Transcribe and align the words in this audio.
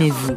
rythmez-vous 0.00 0.36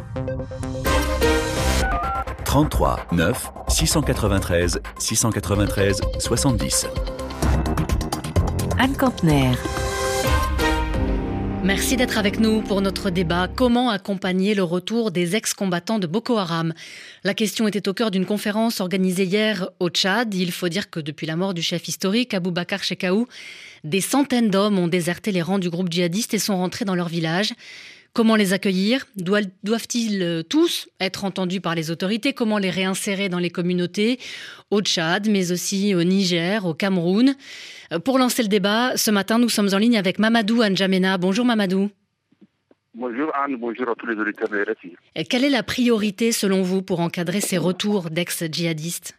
33 2.44 3.06
9 3.12 3.50
693 3.68 4.80
693 4.98 6.00
70. 6.18 6.86
Anne 8.78 8.96
Campner. 8.96 9.52
Merci 11.62 11.96
d'être 11.96 12.18
avec 12.18 12.40
nous 12.40 12.60
pour 12.60 12.82
notre 12.82 13.08
débat 13.08 13.48
Comment 13.48 13.88
accompagner 13.88 14.54
le 14.54 14.62
retour 14.62 15.10
des 15.10 15.34
ex-combattants 15.34 15.98
de 15.98 16.06
Boko 16.06 16.36
Haram? 16.36 16.74
La 17.22 17.32
question 17.32 17.66
était 17.66 17.88
au 17.88 17.94
cœur 17.94 18.10
d'une 18.10 18.26
conférence 18.26 18.80
organisée 18.80 19.24
hier 19.24 19.70
au 19.80 19.88
Tchad. 19.88 20.34
Il 20.34 20.52
faut 20.52 20.68
dire 20.68 20.90
que 20.90 21.00
depuis 21.00 21.26
la 21.26 21.36
mort 21.36 21.54
du 21.54 21.62
chef 21.62 21.88
historique 21.88 22.34
Abou 22.34 22.50
Bakar 22.50 22.82
Shekaou, 22.84 23.26
des 23.82 24.02
centaines 24.02 24.50
d'hommes 24.50 24.78
ont 24.78 24.88
déserté 24.88 25.32
les 25.32 25.40
rangs 25.40 25.58
du 25.58 25.70
groupe 25.70 25.90
djihadiste 25.90 26.34
et 26.34 26.38
sont 26.38 26.56
rentrés 26.58 26.84
dans 26.84 26.94
leur 26.94 27.08
village. 27.08 27.54
Comment 28.14 28.36
les 28.36 28.52
accueillir? 28.52 29.06
Doivent-ils 29.16 30.22
euh, 30.22 30.42
tous 30.44 30.88
être 31.00 31.24
entendus 31.24 31.60
par 31.60 31.74
les 31.74 31.90
autorités? 31.90 32.32
Comment 32.32 32.58
les 32.58 32.70
réinsérer 32.70 33.28
dans 33.28 33.40
les 33.40 33.50
communautés? 33.50 34.20
Au 34.70 34.80
Tchad, 34.80 35.28
mais 35.28 35.50
aussi 35.50 35.96
au 35.96 36.04
Niger, 36.04 36.64
au 36.64 36.74
Cameroun. 36.74 37.34
Euh, 37.92 37.98
pour 37.98 38.18
lancer 38.18 38.42
le 38.44 38.48
débat, 38.48 38.96
ce 38.96 39.10
matin, 39.10 39.40
nous 39.40 39.48
sommes 39.48 39.68
en 39.72 39.78
ligne 39.78 39.98
avec 39.98 40.20
Mamadou 40.20 40.62
Anjamena. 40.62 41.18
Bonjour 41.18 41.44
Mamadou. 41.44 41.90
Bonjour 42.94 43.32
Anne, 43.34 43.56
bonjour 43.56 43.88
à 43.90 43.96
tous 43.96 44.06
les 44.06 44.14
auditeurs 44.14 44.48
de 44.48 44.62
RFI. 44.62 44.94
Quelle 45.28 45.42
est 45.42 45.50
la 45.50 45.64
priorité 45.64 46.30
selon 46.30 46.62
vous 46.62 46.82
pour 46.82 47.00
encadrer 47.00 47.40
ces 47.40 47.58
retours 47.58 48.10
d'ex-djihadistes? 48.10 49.18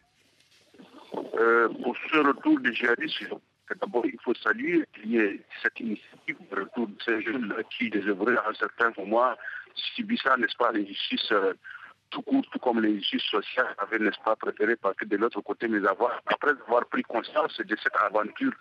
Euh, 1.37 1.67
Pour 1.83 1.97
ce 2.09 2.17
retour 2.19 2.61
des 2.61 2.73
djihadistes, 2.73 3.25
D'abord, 3.79 4.05
il 4.05 4.19
faut 4.23 4.35
saluer 4.35 4.85
qu'il 4.93 5.11
y 5.11 5.17
ait 5.17 5.41
cette 5.61 5.79
initiative 5.79 6.37
de 6.51 6.61
retour 6.61 6.87
de 6.87 6.95
ces 7.03 7.21
jeunes 7.21 7.53
qui, 7.71 7.89
désœuvrés 7.89 8.37
à 8.37 8.49
un 8.49 8.53
certain 8.53 8.91
moment, 8.97 9.33
subissent, 9.95 10.25
n'est-ce 10.37 10.55
pas, 10.57 10.71
les 10.71 10.85
justices 10.85 11.31
euh, 11.31 11.53
tout 12.11 12.21
court, 12.21 12.45
tout 12.51 12.59
comme 12.59 12.81
les 12.81 12.95
justices 12.97 13.23
sociales 13.23 13.75
avaient, 13.77 13.99
n'est-ce 13.99 14.21
pas, 14.23 14.35
préféré 14.35 14.75
que 14.97 15.05
de 15.05 15.17
l'autre 15.17 15.41
côté, 15.41 15.67
mais 15.67 15.85
avoir, 15.87 16.21
après 16.25 16.51
avoir 16.51 16.85
pris 16.85 17.03
conscience 17.03 17.57
de 17.57 17.75
cette 17.81 17.95
aventure 17.95 18.53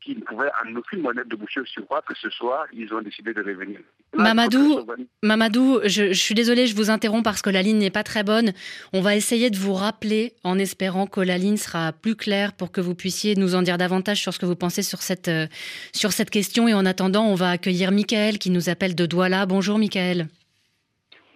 qui 0.00 0.16
ne 0.16 0.20
pouvaient 0.20 0.50
en 0.64 0.74
aucune 0.76 1.02
manière 1.02 1.24
déboucher 1.26 1.60
sur 1.66 1.86
quoi 1.86 2.02
que 2.02 2.14
ce 2.16 2.30
soit, 2.30 2.66
ils 2.72 2.92
ont 2.92 3.02
décidé 3.02 3.34
de 3.34 3.40
revenir. 3.40 3.80
Mamadou, 4.14 4.86
Mamadou 5.22 5.80
je, 5.84 6.12
suis 6.12 6.34
désolée, 6.34 6.66
je 6.66 6.74
vous 6.74 6.90
interromps 6.90 7.22
parce 7.22 7.42
que 7.42 7.50
la 7.50 7.62
ligne 7.62 7.78
n'est 7.78 7.90
pas 7.90 8.02
très 8.02 8.24
bonne. 8.24 8.52
On 8.92 9.00
va 9.00 9.14
essayer 9.14 9.50
de 9.50 9.56
vous 9.56 9.74
rappeler 9.74 10.32
en 10.42 10.58
espérant 10.58 11.06
que 11.06 11.20
la 11.20 11.38
ligne 11.38 11.56
sera 11.56 11.92
plus 11.92 12.16
claire 12.16 12.52
pour 12.52 12.72
que 12.72 12.80
vous 12.80 12.94
puissiez 12.94 13.34
nous 13.36 13.54
en 13.54 13.62
dire 13.62 13.78
davantage 13.78 14.20
sur 14.20 14.32
ce 14.32 14.38
que 14.38 14.46
vous 14.46 14.56
pensez 14.56 14.82
sur 14.82 15.02
cette, 15.02 15.28
euh, 15.28 15.46
sur 15.92 16.12
cette 16.12 16.30
question. 16.30 16.68
Et 16.68 16.74
en 16.74 16.86
attendant, 16.86 17.26
on 17.26 17.34
va 17.34 17.50
accueillir 17.50 17.92
Michael 17.92 18.38
qui 18.38 18.50
nous 18.50 18.68
appelle 18.68 18.94
de 18.94 19.06
Douala. 19.06 19.46
Bonjour 19.46 19.78
Michael. 19.78 20.28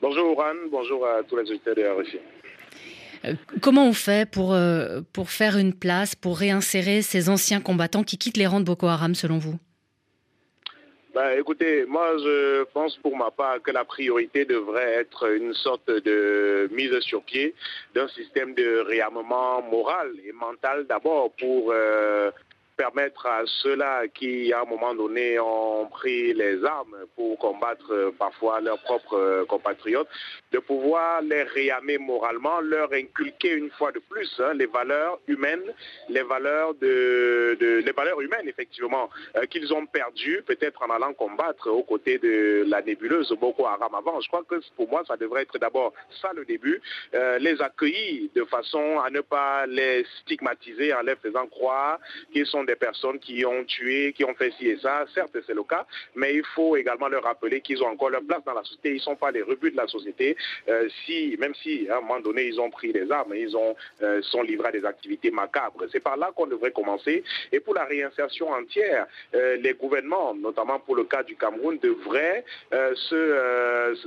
Bonjour 0.00 0.44
Anne, 0.44 0.68
bonjour 0.70 1.06
à 1.06 1.22
tous 1.22 1.36
les 1.36 1.50
auditeurs 1.50 1.74
de 1.74 1.82
Russie. 1.82 2.18
Euh, 3.24 3.34
comment 3.60 3.86
on 3.86 3.92
fait 3.92 4.30
pour, 4.30 4.54
euh, 4.54 5.00
pour 5.12 5.30
faire 5.30 5.56
une 5.56 5.74
place, 5.74 6.14
pour 6.14 6.38
réinsérer 6.38 7.02
ces 7.02 7.28
anciens 7.28 7.60
combattants 7.60 8.02
qui 8.02 8.18
quittent 8.18 8.36
les 8.36 8.46
rangs 8.46 8.60
de 8.60 8.66
Boko 8.66 8.86
Haram 8.86 9.14
selon 9.14 9.38
vous? 9.38 9.58
Ben, 11.14 11.38
écoutez, 11.38 11.84
moi 11.86 12.16
je 12.18 12.64
pense 12.72 12.96
pour 12.96 13.16
ma 13.16 13.30
part 13.30 13.62
que 13.62 13.70
la 13.70 13.84
priorité 13.84 14.44
devrait 14.44 14.94
être 14.94 15.32
une 15.32 15.54
sorte 15.54 15.88
de 15.88 16.68
mise 16.72 16.98
sur 17.00 17.22
pied 17.22 17.54
d'un 17.94 18.08
système 18.08 18.52
de 18.54 18.80
réarmement 18.80 19.62
moral 19.62 20.10
et 20.26 20.32
mental 20.32 20.86
d'abord 20.88 21.30
pour 21.38 21.70
euh, 21.70 22.32
permettre 22.76 23.26
à 23.26 23.42
ceux-là 23.62 24.08
qui, 24.08 24.52
à 24.52 24.62
un 24.62 24.64
moment 24.64 24.94
donné, 24.94 25.38
ont 25.38 25.86
pris 25.86 26.32
les 26.34 26.64
armes 26.64 26.96
pour 27.14 27.38
combattre 27.38 27.92
euh, 27.92 28.10
parfois 28.18 28.60
leurs 28.60 28.80
propres 28.80 29.16
euh, 29.16 29.44
compatriotes, 29.44 30.08
de 30.52 30.58
pouvoir 30.58 31.22
les 31.22 31.42
réamer 31.42 31.98
moralement, 31.98 32.60
leur 32.60 32.92
inculquer 32.92 33.52
une 33.52 33.70
fois 33.70 33.92
de 33.92 34.00
plus 34.10 34.28
hein, 34.40 34.54
les 34.54 34.66
valeurs 34.66 35.18
humaines, 35.28 35.72
les 36.08 36.22
valeurs, 36.22 36.74
de, 36.74 37.56
les 37.60 37.92
valeurs 37.92 38.20
humaines, 38.20 38.48
effectivement, 38.48 39.08
euh, 39.36 39.46
qu'ils 39.46 39.72
ont 39.72 39.86
perdues, 39.86 40.42
peut-être 40.46 40.82
en 40.82 40.90
allant 40.90 41.12
combattre 41.14 41.70
aux 41.70 41.82
côtés 41.82 42.18
de 42.18 42.64
la 42.66 42.82
nébuleuse 42.82 43.32
Boko 43.40 43.66
Haram 43.66 43.94
avant. 43.94 44.20
Je 44.20 44.28
crois 44.28 44.42
que 44.48 44.56
pour 44.76 44.88
moi, 44.88 45.02
ça 45.06 45.16
devrait 45.16 45.42
être 45.42 45.58
d'abord 45.58 45.92
ça 46.20 46.32
le 46.34 46.44
début, 46.44 46.80
les 47.12 47.60
accueillir 47.60 48.30
de 48.34 48.44
façon 48.44 49.00
à 49.00 49.10
ne 49.10 49.20
pas 49.20 49.66
les 49.66 50.04
stigmatiser 50.20 50.92
en 50.94 51.02
les 51.02 51.16
faisant 51.16 51.46
croire 51.46 51.98
qu'ils 52.32 52.46
sont 52.46 52.63
des 52.64 52.76
personnes 52.76 53.18
qui 53.18 53.44
ont 53.44 53.64
tué, 53.64 54.12
qui 54.12 54.24
ont 54.24 54.34
fait 54.34 54.52
ci 54.58 54.68
et 54.68 54.78
ça. 54.78 55.04
Certes, 55.14 55.36
c'est 55.46 55.54
le 55.54 55.62
cas, 55.64 55.86
mais 56.14 56.34
il 56.34 56.44
faut 56.54 56.76
également 56.76 57.08
leur 57.08 57.24
rappeler 57.24 57.60
qu'ils 57.60 57.82
ont 57.82 57.88
encore 57.88 58.10
leur 58.10 58.22
place 58.22 58.44
dans 58.44 58.54
la 58.54 58.62
société. 58.62 58.90
Ils 58.90 58.94
ne 58.96 59.00
sont 59.00 59.16
pas 59.16 59.30
les 59.30 59.42
rebuts 59.42 59.70
de 59.70 59.76
la 59.76 59.86
société. 59.86 60.36
Euh, 60.68 60.88
si, 61.04 61.36
même 61.38 61.54
si 61.54 61.88
à 61.88 61.98
un 61.98 62.00
moment 62.00 62.20
donné, 62.20 62.46
ils 62.46 62.60
ont 62.60 62.70
pris 62.70 62.92
des 62.92 63.10
armes, 63.10 63.34
ils 63.34 63.56
ont, 63.56 63.74
euh, 64.02 64.22
sont 64.22 64.42
livrés 64.42 64.68
à 64.68 64.72
des 64.72 64.84
activités 64.84 65.30
macabres. 65.30 65.84
C'est 65.90 66.00
par 66.00 66.16
là 66.16 66.32
qu'on 66.34 66.46
devrait 66.46 66.72
commencer. 66.72 67.22
Et 67.52 67.60
pour 67.60 67.74
la 67.74 67.84
réinsertion 67.84 68.50
entière, 68.50 69.06
euh, 69.34 69.56
les 69.56 69.74
gouvernements, 69.74 70.34
notamment 70.34 70.78
pour 70.80 70.96
le 70.96 71.04
cas 71.04 71.22
du 71.22 71.36
Cameroun, 71.36 71.78
devraient 71.78 72.44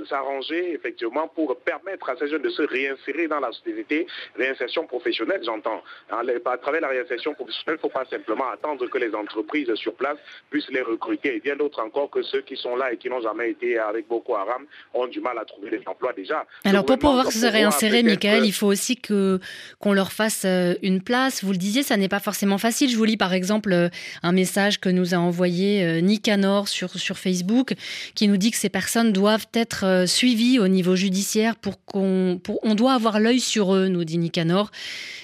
s'arranger 0.08 0.72
effectivement 0.72 1.28
pour 1.28 1.56
permettre 1.60 2.08
à 2.10 2.16
ces 2.16 2.28
jeunes 2.28 2.42
de 2.42 2.50
se 2.50 2.62
réinsérer 2.62 3.28
dans 3.28 3.40
la 3.40 3.52
société, 3.52 4.06
réinsertion 4.36 4.86
professionnelle, 4.86 5.40
j'entends. 5.44 5.82
À 6.10 6.58
travers 6.58 6.80
la 6.80 6.88
réinsertion 6.88 7.34
professionnelle, 7.34 7.78
il 7.82 7.86
ne 7.86 7.90
faut 7.90 7.98
pas 7.98 8.04
simplement 8.06 8.47
attendre 8.50 8.86
que 8.88 8.98
les 8.98 9.14
entreprises 9.14 9.72
sur 9.74 9.94
place 9.94 10.18
puissent 10.50 10.70
les 10.70 10.82
recruter. 10.82 11.36
Et 11.36 11.40
bien 11.40 11.56
d'autres 11.56 11.80
encore 11.80 12.10
que 12.10 12.22
ceux 12.22 12.42
qui 12.42 12.56
sont 12.56 12.76
là 12.76 12.92
et 12.92 12.96
qui 12.96 13.08
n'ont 13.08 13.20
jamais 13.20 13.50
été 13.50 13.78
avec 13.78 14.08
Boko 14.08 14.34
Haram 14.36 14.64
ont 14.94 15.06
du 15.06 15.20
mal 15.20 15.38
à 15.38 15.44
trouver 15.44 15.70
des 15.70 15.82
emplois 15.86 16.12
déjà. 16.12 16.46
Alors 16.64 16.84
pour 16.84 16.98
pouvoir 16.98 17.30
se 17.32 17.46
réinsérer, 17.46 18.02
Michael, 18.02 18.44
il 18.44 18.52
faut 18.52 18.66
aussi 18.66 18.96
que 18.96 19.40
qu'on 19.80 19.92
leur 19.92 20.12
fasse 20.12 20.42
euh, 20.44 20.74
une 20.82 21.02
place. 21.02 21.44
Vous 21.44 21.52
le 21.52 21.58
disiez, 21.58 21.82
ça 21.82 21.96
n'est 21.96 22.08
pas 22.08 22.20
forcément 22.20 22.58
facile. 22.58 22.90
Je 22.90 22.96
vous 22.96 23.04
lis 23.04 23.16
par 23.16 23.32
exemple 23.32 23.72
euh, 23.72 23.88
un 24.22 24.32
message 24.32 24.80
que 24.80 24.88
nous 24.88 25.14
a 25.14 25.18
envoyé 25.18 25.84
euh, 25.84 26.00
Nicanor 26.00 26.68
sur, 26.68 26.90
sur 26.90 27.18
Facebook 27.18 27.74
qui 28.14 28.28
nous 28.28 28.36
dit 28.36 28.50
que 28.50 28.56
ces 28.56 28.68
personnes 28.68 29.12
doivent 29.12 29.46
être 29.54 30.04
suivies 30.06 30.58
au 30.58 30.68
niveau 30.68 30.96
judiciaire 30.96 31.56
pour 31.56 31.84
qu'on 31.84 32.40
on 32.62 32.74
doit 32.74 32.94
avoir 32.94 33.20
l'œil 33.20 33.40
sur 33.40 33.74
eux, 33.74 33.88
nous 33.88 34.04
dit 34.04 34.18
Nicanor, 34.18 34.70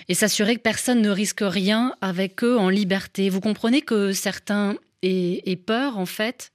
et 0.09 0.15
s'assurer 0.15 0.57
que 0.57 0.61
personne 0.61 1.01
ne 1.01 1.11
risque 1.11 1.43
rien 1.43 1.95
avec 2.01 2.45
eux 2.45 2.59
en 2.59 2.69
liberté. 2.69 3.14
Vous 3.19 3.41
comprenez 3.41 3.83
que 3.83 4.13
certains 4.13 4.77
aient, 5.03 5.57
peur, 5.67 5.99
en 5.99 6.07
fait, 6.07 6.53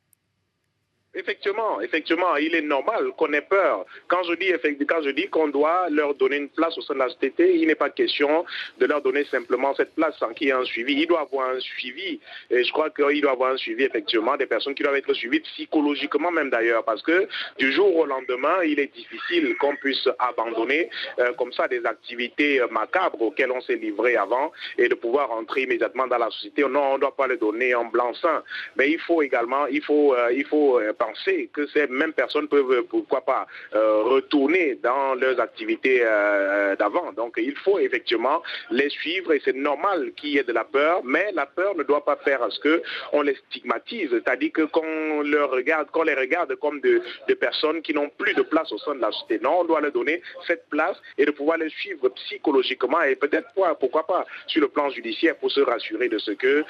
Effectivement, 1.16 1.82
effectivement, 1.82 2.36
il 2.38 2.54
est 2.54 2.62
normal 2.62 3.12
qu'on 3.18 3.34
ait 3.34 3.42
peur. 3.42 3.84
Quand 4.08 4.22
je 4.24 4.36
dis, 4.36 5.28
qu'on 5.30 5.48
doit 5.48 5.90
leur 5.90 6.14
donner 6.14 6.38
une 6.38 6.50
place 6.50 6.78
au 6.78 6.82
sein 6.82 6.94
de 6.94 7.00
la 7.00 7.10
société, 7.10 7.56
il 7.56 7.66
n'est 7.66 7.74
pas 7.74 7.90
question 7.90 8.46
de 8.78 8.86
leur 8.86 9.02
donner 9.02 9.26
simplement 9.26 9.74
cette 9.74 9.96
place 9.96 10.16
sans 10.20 10.34
qu'il 10.34 10.48
y 10.48 10.50
ait 10.52 10.54
un 10.54 10.66
suivi. 10.66 10.94
Il 10.94 11.08
doit 11.08 11.22
avoir 11.22 11.50
un 11.50 11.60
suivi. 11.60 12.20
Je 12.52 12.72
crois 12.72 12.92
qu'il 12.92 13.22
doit 13.22 13.32
avoir 13.32 13.54
un 13.54 13.58
suivi, 13.58 13.86
effectivement, 13.86 14.38
des 14.38 14.46
personnes 14.46 14.76
qui 14.76 14.84
doivent 14.84 14.98
être 14.98 15.12
suivies 15.14 15.40
psychologiquement 15.40 16.30
même 16.32 16.52
d'ailleurs, 16.52 16.84
parce 16.84 17.02
que 17.02 17.28
du 17.58 17.72
jour 17.72 17.96
au 17.96 18.06
lendemain, 18.06 18.62
il 18.64 18.80
est 18.80 18.94
difficile 18.94 19.56
qu'on 19.58 19.76
puisse 19.78 20.08
abandonner 20.20 20.92
euh, 21.18 21.34
comme 21.34 21.52
ça 21.54 21.68
des 21.68 21.84
activités 21.86 22.62
macabres 22.70 23.20
auxquelles 23.20 23.52
on 23.52 23.62
s'est 23.62 23.78
livré 23.78 24.16
avant 24.16 24.52
et 24.78 24.88
de 24.88 24.94
pouvoir 24.94 25.32
entrer 25.32 25.64
immédiatement 25.64 26.06
dans 26.06 26.20
la 26.20 26.30
société. 26.30 26.62
Non, 26.64 26.92
on 26.92 26.94
ne 26.96 27.00
doit 27.00 27.16
pas 27.16 27.26
le 27.26 27.38
donner 27.38 27.74
en 27.74 27.86
blanc-seing. 27.86 28.44
Mais 28.76 28.92
il 28.92 29.00
faut 29.00 29.24
également, 29.24 29.66
il 29.66 29.82
faut, 29.82 30.14
euh, 30.14 30.32
il 30.32 30.46
faut 30.46 30.80
euh, 30.80 30.94
penser 31.00 31.50
que 31.54 31.66
ces 31.68 31.88
mêmes 31.88 32.14
personnes 32.14 32.48
peuvent, 32.48 32.72
euh, 32.72 32.84
pourquoi 32.88 33.22
pas, 33.22 33.48
euh, 33.74 34.04
retourner 34.04 34.76
dans 34.84 35.16
leurs 35.16 35.40
activités 35.40 36.02
euh, 36.04 36.76
d'avant. 36.76 37.12
Donc 37.14 37.36
il 37.38 37.56
faut 37.56 37.80
effectivement 37.80 38.44
les 38.70 38.90
suivre 38.90 39.34
et 39.34 39.42
c'est 39.44 39.56
normal 39.56 40.12
qu'il 40.16 40.32
y 40.32 40.38
ait 40.38 40.44
de 40.44 40.52
la 40.52 40.66
peur, 40.66 41.02
mais 41.04 41.32
la 41.34 41.46
peur 41.46 41.76
ne 41.76 41.84
doit 41.84 42.04
pas 42.04 42.18
faire 42.18 42.44
à 42.44 42.50
ce 42.52 42.60
qu'on 42.60 43.22
les 43.22 43.36
stigmatise, 43.48 44.10
c'est-à-dire 44.12 44.52
que 44.52 44.64
qu'on 44.64 45.20
regarde, 45.50 45.88
les 46.06 46.14
regarde 46.14 46.56
comme 46.56 46.80
de, 46.82 47.02
personnes 47.40 47.82
qui 47.82 47.94
n'ont 47.94 48.10
plus 48.10 48.34
de 48.34 48.42
place 48.42 48.70
au 48.72 48.78
sein 48.80 48.96
de 48.96 49.00
la 49.00 49.12
société. 49.12 49.40
Non, 49.42 49.62
on 49.62 49.64
doit 49.64 49.80
leur 49.80 49.94
donner 49.94 50.22
cette 50.46 50.68
place 50.70 50.98
et 51.18 51.26
de 51.26 51.32
pouvoir 51.32 51.58
les 51.58 51.70
suivre 51.70 52.10
psychologiquement 52.10 53.02
et 53.04 53.16
peut-être 53.16 53.48
pourquoi 53.80 54.06
pas 54.06 54.26
sur 54.48 54.62
le 54.62 54.68
plan 54.68 54.90
judiciaire 54.90 55.38
pour 55.38 55.50
se 55.50 55.62
rassurer 55.62 56.10
de 56.10 56.18
ce 56.18 56.32
que 56.32 56.66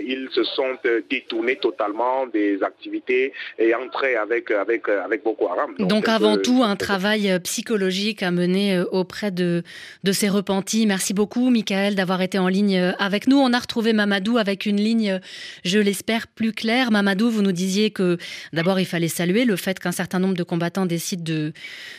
ils 0.00 0.28
se 0.32 0.44
sont 0.44 0.76
détournés 1.08 1.56
totalement 1.56 2.26
des 2.26 2.62
activités 2.62 3.32
et 3.58 3.74
entrer 3.74 4.16
avec, 4.16 4.50
avec, 4.50 4.88
avec 4.88 5.24
Boko 5.24 5.48
Haram. 5.48 5.74
Donc, 5.78 6.08
avant 6.08 6.36
tout, 6.36 6.62
un 6.62 6.76
travail 6.76 7.30
euh, 7.30 7.38
psychologique 7.38 8.22
à 8.22 8.30
mener 8.30 8.76
euh, 8.76 8.84
auprès 8.92 9.30
de, 9.30 9.62
de 10.04 10.12
ces 10.12 10.28
repentis. 10.28 10.86
Merci 10.86 11.14
beaucoup, 11.14 11.50
Michael, 11.50 11.94
d'avoir 11.94 12.22
été 12.22 12.38
en 12.38 12.48
ligne 12.48 12.78
euh, 12.78 12.92
avec 12.98 13.26
nous. 13.26 13.38
On 13.38 13.52
a 13.52 13.58
retrouvé 13.58 13.92
Mamadou 13.92 14.38
avec 14.38 14.66
une 14.66 14.80
ligne, 14.80 15.20
je 15.64 15.78
l'espère, 15.78 16.26
plus 16.26 16.52
claire. 16.52 16.90
Mamadou, 16.90 17.30
vous 17.30 17.42
nous 17.42 17.52
disiez 17.52 17.90
que 17.90 18.18
d'abord, 18.52 18.80
il 18.80 18.86
fallait 18.86 19.08
saluer 19.08 19.44
le 19.44 19.56
fait 19.56 19.78
qu'un 19.78 19.92
certain 19.92 20.18
nombre 20.18 20.34
de 20.34 20.42
combattants 20.42 20.86
décident 20.86 21.24
de, 21.24 21.52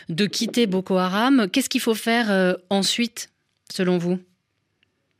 de 0.09 0.25
quitter 0.25 0.67
Boko 0.67 0.97
Haram. 0.97 1.47
Qu'est-ce 1.51 1.69
qu'il 1.69 1.81
faut 1.81 1.95
faire 1.95 2.57
ensuite, 2.69 3.29
selon 3.71 3.97
vous? 3.97 4.19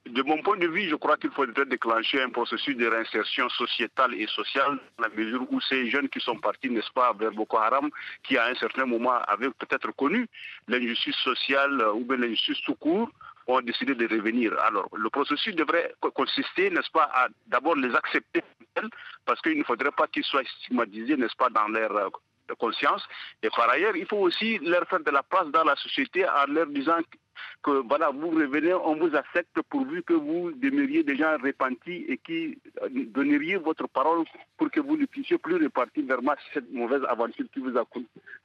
De 0.10 0.24
mon 0.24 0.42
point 0.42 0.58
de 0.58 0.68
vue, 0.68 0.90
je 0.90 0.96
crois 0.96 1.18
qu'il 1.18 1.32
faudrait 1.32 1.66
déclencher 1.66 2.22
un 2.22 2.30
processus 2.30 2.76
de 2.76 2.88
réinsertion 2.88 3.50
sociétale 3.50 4.14
et 4.16 4.28
sociale, 4.28 4.80
dans 4.98 5.08
la 5.08 5.10
mesure 5.10 5.46
où 5.52 5.62
ces 5.62 5.90
jeunes 5.90 6.10
qui 6.10 6.20
sont 6.20 6.38
partis, 6.38 6.70
n'est-ce 6.70 6.92
pas, 6.92 7.14
vers 7.14 7.32
Boko 7.32 7.58
Haram, 7.58 7.90
qui 8.24 8.38
à 8.38 8.46
un 8.46 8.56
certain 8.56 8.86
moment 8.86 9.14
avaient 9.28 9.50
peut-être 9.52 9.92
connu 9.96 10.28
l'injustice 10.68 11.16
sociale 11.18 11.82
ou 11.94 12.04
bien 12.06 12.18
l'injustice 12.18 12.62
tout 12.66 12.76
court, 12.76 13.10
ont 13.48 13.62
décidé 13.62 13.96
de 13.96 14.08
revenir. 14.08 14.54
Alors, 14.60 14.90
le 14.96 15.10
processus 15.10 15.56
devrait 15.56 15.94
consister, 16.14 16.70
n'est-ce 16.70 16.92
pas, 16.92 17.10
à 17.14 17.28
d'abord 17.48 17.76
les 17.76 17.94
accepter, 17.96 18.44
parce 19.26 19.42
qu'il 19.42 19.58
ne 19.58 19.64
faudrait 19.64 19.92
pas 19.92 20.08
qu'ils 20.08 20.26
soient 20.26 20.44
stigmatisés, 20.60 21.16
n'est-ce 21.16 21.36
pas, 21.36 21.50
dans 21.50 21.68
leur 21.70 21.96
euh, 21.96 22.10
conscience. 22.56 23.04
Et 23.44 23.50
par 23.50 23.70
ailleurs, 23.70 23.96
il 23.96 24.06
faut 24.06 24.18
aussi 24.18 24.60
leur 24.60 24.88
faire 24.88 25.00
de 25.00 25.12
la 25.12 25.24
place 25.24 25.48
dans 25.48 25.64
la 25.64 25.76
société 25.76 26.26
en 26.28 26.46
leur 26.48 26.68
disant 26.68 27.00
que 27.64 27.72
voilà, 27.88 28.10
vous 28.12 28.30
revenez, 28.30 28.74
on 28.74 28.96
vous 28.96 29.16
accepte 29.16 29.62
pourvu 29.70 30.04
que 30.04 30.14
vous 30.14 30.52
demeuriez 30.52 31.04
des 31.04 31.16
gens 31.16 31.38
repentis 31.44 32.06
et 32.08 32.18
qui 32.18 32.58
euh, 32.82 32.90
donneriez 32.92 33.58
votre 33.58 33.88
parole 33.88 34.26
pour 34.58 34.70
que 34.72 34.80
vous 34.80 34.98
ne 34.98 35.06
puissiez 35.06 35.38
plus 35.38 35.56
repartir 35.56 36.06
vers 36.06 36.20
cette 36.54 36.72
mauvaise 36.72 37.04
aventure 37.08 37.46
qui 37.54 37.60
vous 37.60 37.78
a 37.78 37.86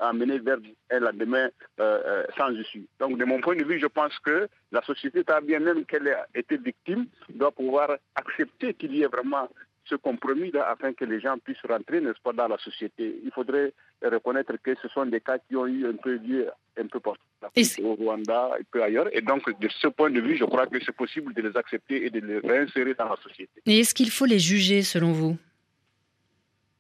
amené 0.00 0.39
vers 0.39 0.59
un 0.91 1.00
lendemain 1.00 1.49
euh, 1.81 2.03
euh, 2.05 2.25
sans 2.37 2.50
issue. 2.50 2.87
Donc, 2.99 3.19
de 3.19 3.25
mon 3.25 3.41
point 3.41 3.56
de 3.56 3.65
vue, 3.65 3.81
je 3.81 3.87
pense 3.87 4.19
que 4.21 4.49
la 4.71 4.83
société, 4.83 5.23
bien 5.44 5.61
même 5.61 5.85
qu'elle 5.85 6.06
ait 6.06 6.17
été 6.35 6.56
victime, 6.56 7.06
doit 7.31 7.53
pouvoir 7.53 7.97
accepter 8.15 8.75
qu'il 8.75 8.94
y 8.94 9.03
ait 9.03 9.06
vraiment 9.06 9.49
ce 9.84 9.94
compromis 9.96 10.52
afin 10.67 10.93
que 10.93 11.05
les 11.05 11.20
gens 11.20 11.37
puissent 11.38 11.64
rentrer, 11.69 12.00
n'est-ce 12.00 12.20
pas, 12.23 12.32
dans 12.32 12.49
la 12.49 12.58
société. 12.58 13.20
Il 13.25 13.31
faudrait 13.32 13.73
reconnaître 14.02 14.55
que 14.62 14.75
ce 14.81 14.88
sont 14.88 15.06
des 15.06 15.20
cas 15.20 15.38
qui 15.38 15.56
ont 15.56 15.67
eu 15.67 15.87
un 15.87 15.96
peu 15.96 16.17
lieu 16.17 16.49
un 16.76 16.87
peu 16.87 17.00
partout, 17.00 17.20
au 17.82 17.94
Rwanda 17.94 18.52
et 18.58 18.64
peu 18.64 18.82
ailleurs. 18.82 19.08
Et 19.12 19.20
donc, 19.20 19.43
de 19.61 19.69
ce 19.69 19.88
point 19.88 20.11
de 20.11 20.20
vue, 20.20 20.37
je 20.37 20.44
crois 20.44 20.67
que 20.67 20.82
c'est 20.84 20.96
possible 20.96 21.34
de 21.34 21.43
les 21.43 21.56
accepter 21.56 22.06
et 22.06 22.11
de 22.11 22.20
les 22.20 22.38
réinsérer 22.38 22.94
dans 22.94 23.08
la 23.08 23.17
société. 23.17 23.61
Et 23.67 23.81
est-ce 23.81 23.94
qu'il 23.94 24.11
faut 24.11 24.25
les 24.25 24.38
juger, 24.38 24.82
selon 24.82 25.12
vous? 25.12 25.37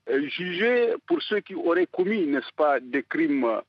Euh, 0.08 0.28
Juger 0.28 0.94
pour 1.06 1.22
ceux 1.22 1.40
qui 1.40 1.54
auraient 1.54 1.86
commis, 1.86 2.26
n'est-ce 2.26 2.52
pas, 2.56 2.80
des 2.80 3.02
crimes 3.02 3.44
euh, 3.44 3.60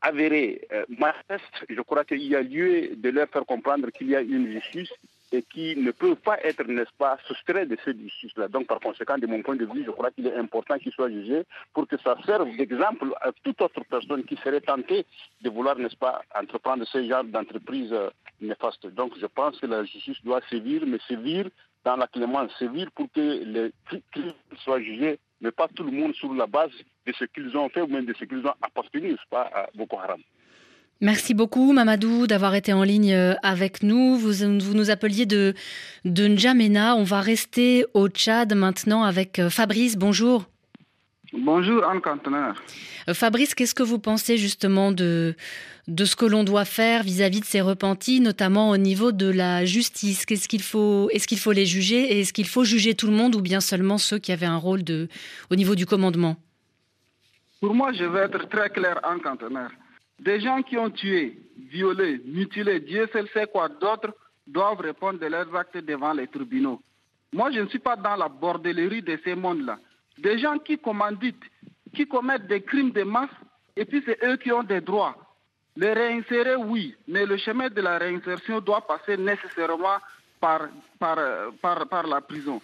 avérés, 0.00 0.66
euh, 0.72 0.84
manifestes, 0.88 1.64
je 1.68 1.80
crois 1.82 2.04
qu'il 2.04 2.22
y 2.22 2.34
a 2.34 2.42
lieu 2.42 2.96
de 2.96 3.10
leur 3.10 3.28
faire 3.28 3.46
comprendre 3.46 3.88
qu'il 3.90 4.08
y 4.08 4.16
a 4.16 4.20
une 4.20 4.52
justice 4.52 4.92
et 5.32 5.42
qui 5.42 5.76
ne 5.76 5.90
peuvent 5.90 6.16
pas 6.16 6.38
être, 6.42 6.64
n'est-ce 6.64 6.92
pas, 6.96 7.18
soustraits 7.26 7.68
de 7.68 7.76
ce 7.84 7.90
justice-là. 7.90 8.48
Donc, 8.48 8.66
par 8.66 8.80
conséquent, 8.80 9.18
de 9.18 9.26
mon 9.26 9.42
point 9.42 9.56
de 9.56 9.66
vue, 9.66 9.84
je 9.84 9.90
crois 9.90 10.10
qu'il 10.10 10.26
est 10.26 10.34
important 10.34 10.78
qu'ils 10.78 10.92
soient 10.92 11.10
jugés 11.10 11.42
pour 11.74 11.86
que 11.86 11.96
ça 11.98 12.16
serve 12.24 12.48
d'exemple 12.56 13.12
à 13.20 13.30
toute 13.44 13.60
autre 13.60 13.82
personne 13.88 14.24
qui 14.24 14.36
serait 14.36 14.60
tentée 14.60 15.04
de 15.42 15.50
vouloir, 15.50 15.76
n'est-ce 15.76 15.96
pas, 15.96 16.22
entreprendre 16.34 16.86
ce 16.86 17.06
genre 17.06 17.24
d'entreprise 17.24 17.92
euh, 17.92 18.10
néfaste. 18.40 18.86
Donc, 18.86 19.12
je 19.20 19.26
pense 19.26 19.58
que 19.58 19.66
la 19.66 19.84
justice 19.84 20.22
doit 20.24 20.40
sévir, 20.48 20.82
mais 20.86 20.98
sévir 21.06 21.48
dans 21.84 21.96
la 21.96 22.06
clémence, 22.06 22.50
sévir 22.58 22.90
pour 22.92 23.10
que 23.12 23.44
les 23.44 23.72
crimes 24.10 24.32
soient 24.64 24.80
jugés, 24.80 25.18
mais 25.40 25.50
pas 25.50 25.68
tout 25.68 25.84
le 25.84 25.92
monde 25.92 26.14
sur 26.14 26.32
la 26.34 26.46
base 26.46 26.72
de 27.06 27.12
ce 27.12 27.24
qu'ils 27.24 27.56
ont 27.56 27.68
fait 27.68 27.82
ou 27.82 27.86
même 27.86 28.06
de 28.06 28.14
ce 28.14 28.24
qu'ils 28.24 28.46
ont 28.46 28.54
appartenu, 28.62 29.10
n'est-ce 29.10 29.28
pas, 29.30 29.50
à 29.54 29.68
Boko 29.74 29.98
Haram. 29.98 30.20
Merci 31.00 31.32
beaucoup 31.32 31.72
Mamadou 31.72 32.26
d'avoir 32.26 32.56
été 32.56 32.72
en 32.72 32.82
ligne 32.82 33.12
euh, 33.12 33.34
avec 33.44 33.84
nous. 33.84 34.16
Vous, 34.16 34.32
vous 34.32 34.74
nous 34.74 34.90
appeliez 34.90 35.26
de, 35.26 35.54
de 36.04 36.26
N'Djamena. 36.26 36.96
On 36.96 37.04
va 37.04 37.20
rester 37.20 37.86
au 37.94 38.08
Tchad 38.08 38.52
maintenant 38.54 39.04
avec 39.04 39.38
euh, 39.38 39.48
Fabrice. 39.48 39.96
Bonjour. 39.96 40.46
Bonjour 41.32 41.84
Anne 41.88 42.00
Cantonner. 42.00 42.50
Euh, 43.08 43.14
Fabrice, 43.14 43.54
qu'est-ce 43.54 43.76
que 43.76 43.84
vous 43.84 44.00
pensez 44.00 44.38
justement 44.38 44.90
de, 44.90 45.36
de 45.86 46.04
ce 46.04 46.16
que 46.16 46.26
l'on 46.26 46.42
doit 46.42 46.64
faire 46.64 47.04
vis-à-vis 47.04 47.40
de 47.40 47.44
ces 47.44 47.60
repentis, 47.60 48.20
notamment 48.20 48.70
au 48.70 48.76
niveau 48.76 49.12
de 49.12 49.30
la 49.30 49.64
justice? 49.64 50.26
Qu'est-ce 50.26 50.48
qu'il 50.48 50.62
faut 50.62 51.10
Est-ce 51.10 51.28
qu'il 51.28 51.38
faut 51.38 51.52
les 51.52 51.66
juger 51.66 52.12
et 52.12 52.20
est-ce 52.22 52.32
qu'il 52.32 52.48
faut 52.48 52.64
juger 52.64 52.96
tout 52.96 53.06
le 53.06 53.12
monde 53.12 53.36
ou 53.36 53.40
bien 53.40 53.60
seulement 53.60 53.98
ceux 53.98 54.18
qui 54.18 54.32
avaient 54.32 54.46
un 54.46 54.56
rôle 54.56 54.82
de, 54.82 55.08
au 55.52 55.54
niveau 55.54 55.76
du 55.76 55.86
commandement? 55.86 56.34
Pour 57.60 57.72
moi, 57.72 57.92
je 57.92 58.04
vais 58.04 58.20
être 58.20 58.48
très 58.48 58.70
clair 58.70 58.98
Anne 59.04 59.20
Cantonner. 59.20 59.68
Des 60.18 60.40
gens 60.40 60.62
qui 60.62 60.76
ont 60.76 60.90
tué, 60.90 61.38
violé, 61.70 62.20
mutilé, 62.24 62.80
Dieu 62.80 63.08
seul 63.12 63.28
sait 63.28 63.46
quoi 63.46 63.68
d'autre, 63.68 64.14
doivent 64.46 64.80
répondre 64.80 65.18
de 65.18 65.26
leurs 65.26 65.54
actes 65.54 65.76
devant 65.78 66.12
les 66.12 66.26
tribunaux. 66.26 66.80
Moi, 67.32 67.50
je 67.52 67.60
ne 67.60 67.68
suis 67.68 67.78
pas 67.78 67.96
dans 67.96 68.16
la 68.16 68.28
bordellerie 68.28 69.02
de 69.02 69.18
ces 69.22 69.34
mondes-là. 69.34 69.78
Des 70.18 70.38
gens 70.38 70.58
qui 70.58 70.78
commanditent, 70.78 71.44
qui 71.94 72.06
commettent 72.06 72.46
des 72.46 72.62
crimes 72.62 72.90
de 72.90 73.02
masse, 73.02 73.30
et 73.76 73.84
puis 73.84 74.02
c'est 74.04 74.18
eux 74.24 74.36
qui 74.36 74.50
ont 74.50 74.62
des 74.62 74.80
droits. 74.80 75.16
Les 75.76 75.92
réinsérer, 75.92 76.56
oui, 76.56 76.96
mais 77.06 77.24
le 77.24 77.36
chemin 77.36 77.68
de 77.68 77.80
la 77.80 77.98
réinsertion 77.98 78.60
doit 78.60 78.84
passer 78.84 79.16
nécessairement 79.16 79.98
par, 80.40 80.68
par, 80.98 81.18
par, 81.60 82.06
la 82.06 82.20
prison. 82.20 82.60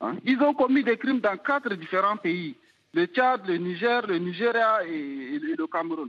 Hein? 0.00 0.16
Ils 0.24 0.40
ont 0.40 0.54
commis 0.54 0.82
des 0.82 0.96
crimes 0.96 1.20
dans 1.20 1.36
quatre 1.36 1.74
différents 1.74 2.16
pays, 2.16 2.56
le 2.94 3.06
Tchad, 3.06 3.46
le 3.46 3.56
Niger, 3.56 4.06
le 4.06 4.18
Nigeria 4.18 4.84
et 4.86 5.38
le 5.38 5.66
Cameroun. 5.66 6.08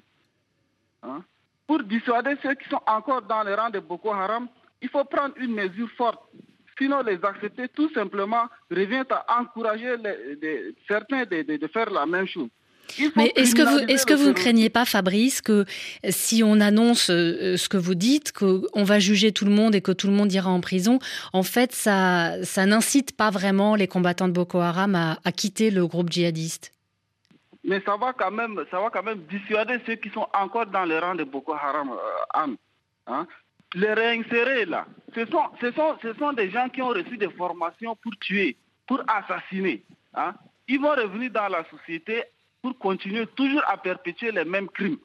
Hein? 1.03 1.23
Pour 1.67 1.83
dissuader 1.83 2.35
ceux 2.41 2.55
qui 2.55 2.67
sont 2.69 2.81
encore 2.85 3.21
dans 3.21 3.43
les 3.43 3.53
rangs 3.55 3.69
de 3.69 3.79
Boko 3.79 4.11
Haram, 4.11 4.47
il 4.81 4.89
faut 4.89 5.03
prendre 5.05 5.33
une 5.37 5.53
mesure 5.53 5.89
forte. 5.97 6.19
Sinon, 6.77 7.01
les 7.01 7.19
accepter 7.23 7.69
tout 7.69 7.89
simplement 7.93 8.45
revient 8.69 9.03
à 9.09 9.39
encourager 9.39 9.95
certains 10.87 11.23
de, 11.23 11.67
faire 11.71 11.89
la 11.89 12.05
même 12.05 12.27
chose. 12.27 12.49
Mais 13.15 13.31
est-ce 13.35 13.55
que 13.55 13.61
vous, 13.61 13.79
est-ce 13.87 14.05
que 14.05 14.13
vous 14.13 14.27
ne 14.27 14.33
craignez 14.33 14.69
pas, 14.69 14.83
Fabrice, 14.83 15.41
que 15.41 15.65
si 16.09 16.43
on 16.43 16.59
annonce 16.59 17.09
euh, 17.09 17.55
ce 17.55 17.69
que 17.69 17.77
vous 17.77 17.95
dites, 17.95 18.33
qu'on 18.33 18.83
va 18.83 18.99
juger 18.99 19.31
tout 19.31 19.45
le 19.45 19.51
monde 19.51 19.73
et 19.73 19.81
que 19.81 19.93
tout 19.93 20.07
le 20.07 20.13
monde 20.13 20.33
ira 20.33 20.49
en 20.49 20.59
prison, 20.59 20.99
en 21.31 21.43
fait, 21.43 21.71
ça, 21.71 22.43
ça 22.43 22.65
n'incite 22.65 23.15
pas 23.15 23.29
vraiment 23.29 23.75
les 23.75 23.87
combattants 23.87 24.27
de 24.27 24.33
Boko 24.33 24.59
Haram 24.59 24.95
à 24.95 25.31
quitter 25.31 25.71
le 25.71 25.87
groupe 25.87 26.11
djihadiste? 26.11 26.73
Mais 27.63 27.81
ça 27.81 27.97
va 27.97 28.13
quand 28.13 28.31
même, 28.31 28.63
ça 28.69 28.79
va 28.79 28.89
quand 28.89 29.03
même 29.03 29.19
dissuader 29.29 29.79
ceux 29.85 29.95
qui 29.95 30.09
sont 30.09 30.27
encore 30.33 30.65
dans 30.67 30.85
les 30.85 30.99
rangs 30.99 31.15
de 31.15 31.23
Boko 31.23 31.53
Haram, 31.53 31.91
euh, 31.91 32.55
hein. 33.07 33.27
Les 33.75 33.93
réinsérer 33.93 34.65
là, 34.65 34.85
ce 35.15 35.25
sont, 35.25 35.43
ce, 35.59 35.71
sont, 35.71 35.97
ce 36.01 36.13
sont 36.13 36.33
des 36.33 36.51
gens 36.51 36.69
qui 36.69 36.81
ont 36.81 36.89
reçu 36.89 37.17
des 37.17 37.29
formations 37.29 37.95
pour 37.95 38.11
tuer, 38.19 38.55
pour 38.85 39.01
assassiner. 39.07 39.83
Hein. 40.13 40.35
Ils 40.67 40.79
vont 40.79 40.91
revenir 40.91 41.31
dans 41.31 41.47
la 41.47 41.65
société 41.69 42.23
pour 42.61 42.77
continuer 42.77 43.25
toujours 43.27 43.63
à 43.67 43.77
perpétuer 43.77 44.31
les 44.31 44.45
mêmes 44.45 44.69
crimes. 44.69 44.99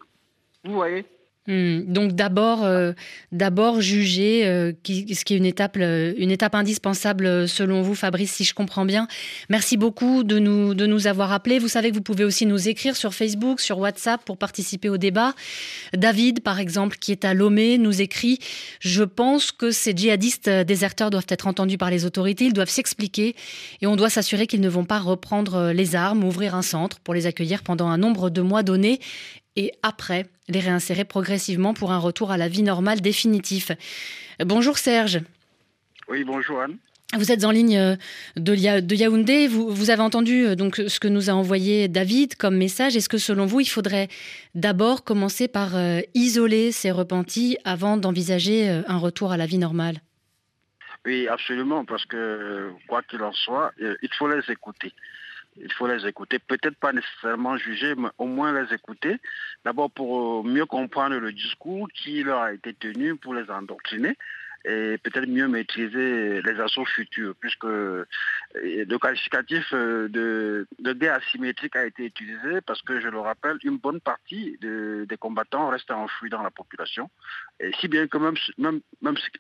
Vous 0.65 0.75
voyez? 0.75 1.07
Hmm. 1.49 1.91
donc 1.91 2.13
d'abord, 2.13 2.63
euh, 2.63 2.93
d'abord 3.33 3.81
juger, 3.81 4.47
euh, 4.47 4.73
ce 4.85 5.25
qui 5.25 5.33
est 5.33 5.37
une 5.39 5.47
étape, 5.47 5.79
euh, 5.81 6.13
une 6.19 6.31
étape 6.31 6.55
indispensable 6.55 7.49
selon 7.49 7.81
vous, 7.81 7.95
Fabrice, 7.95 8.33
si 8.33 8.45
je 8.45 8.53
comprends 8.53 8.85
bien. 8.85 9.09
Merci 9.49 9.79
beaucoup 9.79 10.25
de 10.25 10.39
nous, 10.39 10.75
de 10.75 10.85
nous 10.85 11.07
avoir 11.07 11.33
appelés. 11.33 11.59
Vous 11.59 11.69
savez 11.69 11.89
que 11.89 11.95
vous 11.95 12.03
pouvez 12.03 12.25
aussi 12.25 12.45
nous 12.45 12.69
écrire 12.69 12.97
sur 12.97 13.15
Facebook, 13.15 13.61
sur 13.61 13.79
WhatsApp 13.79 14.23
pour 14.27 14.37
participer 14.37 14.91
au 14.91 14.99
débat. 14.99 15.33
David, 15.97 16.41
par 16.41 16.61
exemple, 16.61 16.99
qui 16.99 17.13
est 17.13 17.25
à 17.25 17.33
Lomé, 17.33 17.79
nous 17.79 18.03
écrit 18.03 18.39
Je 18.81 19.03
pense 19.03 19.51
que 19.51 19.71
ces 19.71 19.97
djihadistes 19.97 20.51
déserteurs 20.51 21.09
doivent 21.09 21.25
être 21.31 21.47
entendus 21.47 21.79
par 21.79 21.89
les 21.89 22.05
autorités, 22.05 22.45
ils 22.45 22.53
doivent 22.53 22.69
s'expliquer 22.69 23.35
et 23.81 23.87
on 23.87 23.97
doit 23.97 24.11
s'assurer 24.11 24.47
qu'ils 24.47 24.61
ne 24.61 24.69
vont 24.69 24.85
pas 24.85 24.99
reprendre 24.99 25.73
les 25.73 25.97
armes, 25.97 26.25
ouvrir 26.25 26.55
un 26.55 26.63
centre 26.63 27.01
pour 27.01 27.15
les 27.15 27.25
accueillir 27.25 27.63
pendant 27.63 27.89
un 27.89 27.97
nombre 27.97 28.29
de 28.29 28.43
mois 28.43 28.63
donné 28.63 29.01
et 29.59 29.73
après 29.83 30.27
les 30.49 30.61
réinsérer 30.61 31.05
progressivement 31.05 31.75
pour 31.75 31.91
un 31.91 31.99
retour 31.99 32.31
à 32.31 32.39
la 32.39 32.49
vie 32.49 32.63
normale 32.63 33.01
définitif. 33.01 33.73
Bonjour 34.39 34.79
Serge. 34.79 35.21
Oui, 36.09 36.25
bonjour 36.25 36.61
Anne. 36.61 36.79
Vous 37.15 37.33
êtes 37.33 37.45
en 37.45 37.51
ligne 37.51 37.79
euh, 37.79 37.97
de, 38.37 38.55
Yaoundé. 38.55 39.49
Vous, 39.49 39.91
avez 39.91 40.03
entendu 40.03 40.47
euh, 40.47 40.55
donc 40.55 40.77
ce 40.77 41.01
que 41.01 41.09
nous 41.09 41.31
a 41.31 41.33
envoyé 41.33 41.89
David 41.89 42.37
comme 42.37 42.57
message. 42.57 42.97
Est-ce 42.97 43.09
que 43.09 43.19
selon 43.19 43.47
vous, 43.47 43.61
il 43.61 43.69
faudrait 43.69 44.09
d'abord 44.55 45.05
commencer 45.05 45.49
par 45.49 45.75
euh, 45.75 46.01
isoler 46.15 46.71
ces 46.71 46.91
repentis 46.91 47.57
avant 47.65 47.97
d'envisager 47.97 48.69
un 48.69 48.99
retour 48.99 49.33
à 49.33 49.39
la 49.39 49.47
vie 49.47 49.59
normale? 49.59 49.97
Oui, 51.07 51.27
absolument, 51.29 51.87
parce 51.87 52.05
que 52.05 52.71
quoi 52.87 53.03
qu'il 53.03 53.23
en 53.23 53.33
soit, 53.33 53.73
il 53.79 54.11
faut 54.19 54.29
les 54.29 54.43
écouter 54.53 54.93
il 55.61 55.73
faut 55.73 55.87
les 55.87 56.07
écouter. 56.07 56.39
Peut-être 56.39 56.77
pas 56.77 56.93
nécessairement 56.93 57.57
juger, 57.57 57.95
mais 57.97 58.09
au 58.19 58.27
moins 58.27 58.53
les 58.53 58.73
écouter. 58.75 59.17
D'abord 59.65 59.91
pour 59.91 60.45
mieux 60.45 60.67
comprendre 60.67 61.17
le 61.17 61.33
discours 61.33 61.89
qui 61.95 62.23
leur 62.23 62.41
a 62.41 62.53
été 62.53 62.75
tenu 62.75 63.17
pour 63.17 63.35
les 63.35 63.51
endoctriner 63.51 64.17
et 64.65 64.99
peut-être 64.99 65.29
mieux 65.29 65.49
maîtriser 65.49 66.43
les 66.43 66.61
assauts 66.61 66.85
futurs, 66.85 67.35
puisque 67.39 67.65
euh, 67.65 68.05
le 68.55 68.97
qualificatif 68.99 69.73
euh, 69.73 70.09
de, 70.09 70.67
guerre 70.93 71.15
asymétrique 71.15 71.77
a 71.77 71.87
été 71.87 72.07
utilisé 72.07 72.61
parce 72.67 72.83
que, 72.83 73.01
je 73.01 73.09
le 73.09 73.21
rappelle, 73.21 73.57
une 73.63 73.79
bonne 73.79 74.01
partie 74.01 74.59
des 74.61 75.17
combattants 75.19 75.69
restent 75.69 75.91
enfouis 75.91 76.29
dans 76.29 76.43
la 76.43 76.51
population. 76.51 77.09
Et 77.61 77.71
si 77.81 77.89
bien 77.89 78.09
que 78.09 78.19
même, 78.19 78.81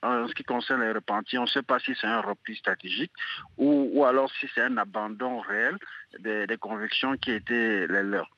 en 0.02 0.28
ce 0.28 0.34
qui 0.34 0.44
concerne 0.44 0.82
les 0.82 0.92
repentis, 0.92 1.37
on 1.37 1.42
ne 1.42 1.48
sait 1.48 1.62
pas 1.62 1.78
si 1.78 1.94
c'est 2.00 2.06
un 2.06 2.20
repli 2.20 2.56
stratégique 2.56 3.12
ou 3.56 4.04
alors 4.04 4.30
si 4.38 4.48
c'est 4.54 4.62
un 4.62 4.76
abandon 4.76 5.40
réel 5.40 5.76
des, 6.21 6.57
convictions 6.59 7.17
qui 7.17 7.33
étaient 7.33 7.87
les 7.87 8.03
leurs. 8.03 8.31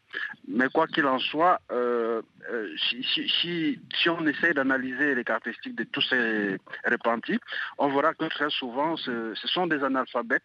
Mais 0.49 0.69
quoi 0.69 0.89
qu'il 0.89 1.07
en 1.07 1.19
soit, 1.19 1.61
euh, 1.71 2.21
euh, 2.51 2.75
si, 3.13 3.79
on 4.09 4.27
essaie 4.27 4.55
d'analyser 4.55 5.15
les 5.15 5.23
caractéristiques 5.23 5.77
de 5.77 5.85
tous 5.85 6.03
ces 6.03 6.57
repentis, 6.85 7.39
on 7.79 7.89
verra 7.95 8.13
que 8.15 8.25
très 8.25 8.51
souvent, 8.51 8.97
ce, 8.97 9.35
sont 9.45 9.67
des 9.67 9.83
analphabètes 9.85 10.43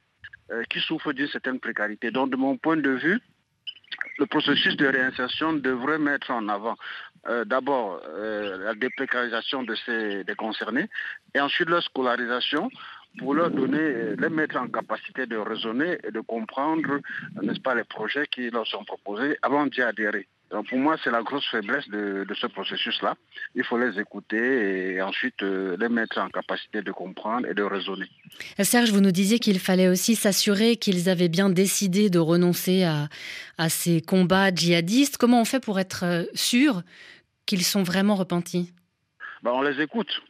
qui 0.69 0.79
souffrent 0.79 1.13
d'une 1.13 1.27
certaine 1.27 1.59
précarité. 1.59 2.11
Donc, 2.11 2.29
de 2.29 2.35
mon 2.35 2.57
point 2.57 2.77
de 2.77 2.91
vue, 2.91 3.19
le 4.19 4.27
processus 4.27 4.77
de 4.77 4.85
réinsertion 4.85 5.53
devrait 5.53 5.97
mettre 5.97 6.29
en 6.29 6.47
avant 6.47 6.75
d'abord 7.45 8.03
la 8.15 8.75
déprécarisation 8.75 9.63
de 9.63 9.73
ces 9.73 10.23
des 10.23 10.35
concernés 10.35 10.87
et 11.33 11.39
ensuite 11.39 11.69
leur 11.69 11.81
scolarisation 11.81 12.69
pour 13.17 13.33
leur 13.33 13.51
donner, 13.51 14.15
les 14.17 14.29
mettre 14.29 14.57
en 14.57 14.67
capacité 14.67 15.25
de 15.25 15.37
raisonner 15.37 15.97
et 16.03 16.11
de 16.11 16.19
comprendre, 16.21 16.99
n'est-ce 17.41 17.61
pas, 17.61 17.75
les 17.75 17.83
projets 17.83 18.27
qui 18.27 18.49
leur 18.49 18.67
sont 18.67 18.83
proposés 18.83 19.37
avant 19.41 19.65
d'y 19.65 19.81
adhérer. 19.81 20.27
Donc 20.51 20.69
pour 20.69 20.77
moi, 20.77 20.95
c'est 21.03 21.09
la 21.11 21.23
grosse 21.23 21.45
faiblesse 21.49 21.87
de, 21.89 22.25
ce 22.39 22.47
processus-là. 22.47 23.15
Il 23.55 23.63
faut 23.63 23.77
les 23.77 23.99
écouter 23.99 24.93
et 24.93 25.01
ensuite 25.01 25.41
euh, 25.41 25.75
les 25.79 25.89
mettre 25.89 26.19
en 26.19 26.29
capacité 26.29 26.81
de 26.81 26.91
comprendre 26.91 27.47
et 27.47 27.53
de 27.53 27.63
raisonner. 27.63 28.05
Serge, 28.59 28.91
vous 28.91 29.01
nous 29.01 29.11
disiez 29.11 29.39
qu'il 29.39 29.59
fallait 29.59 29.87
aussi 29.87 30.15
s'assurer 30.15 30.75
qu'ils 30.75 31.09
avaient 31.09 31.29
bien 31.29 31.49
décidé 31.49 32.09
de 32.09 32.19
renoncer 32.19 32.83
à, 32.83 33.07
à 33.57 33.69
ces 33.69 34.01
combats 34.01 34.53
djihadistes. 34.53 35.17
Comment 35.17 35.41
on 35.41 35.45
fait 35.45 35.63
pour 35.63 35.79
être 35.79 36.05
euh, 36.05 36.23
sûr 36.35 36.83
qu'ils 37.47 37.63
sont 37.63 37.83
vraiment 37.83 38.15
repentis? 38.15 38.71
Ben, 39.41 39.51
On 39.51 39.63
les 39.63 39.81
écoute. 39.81 40.21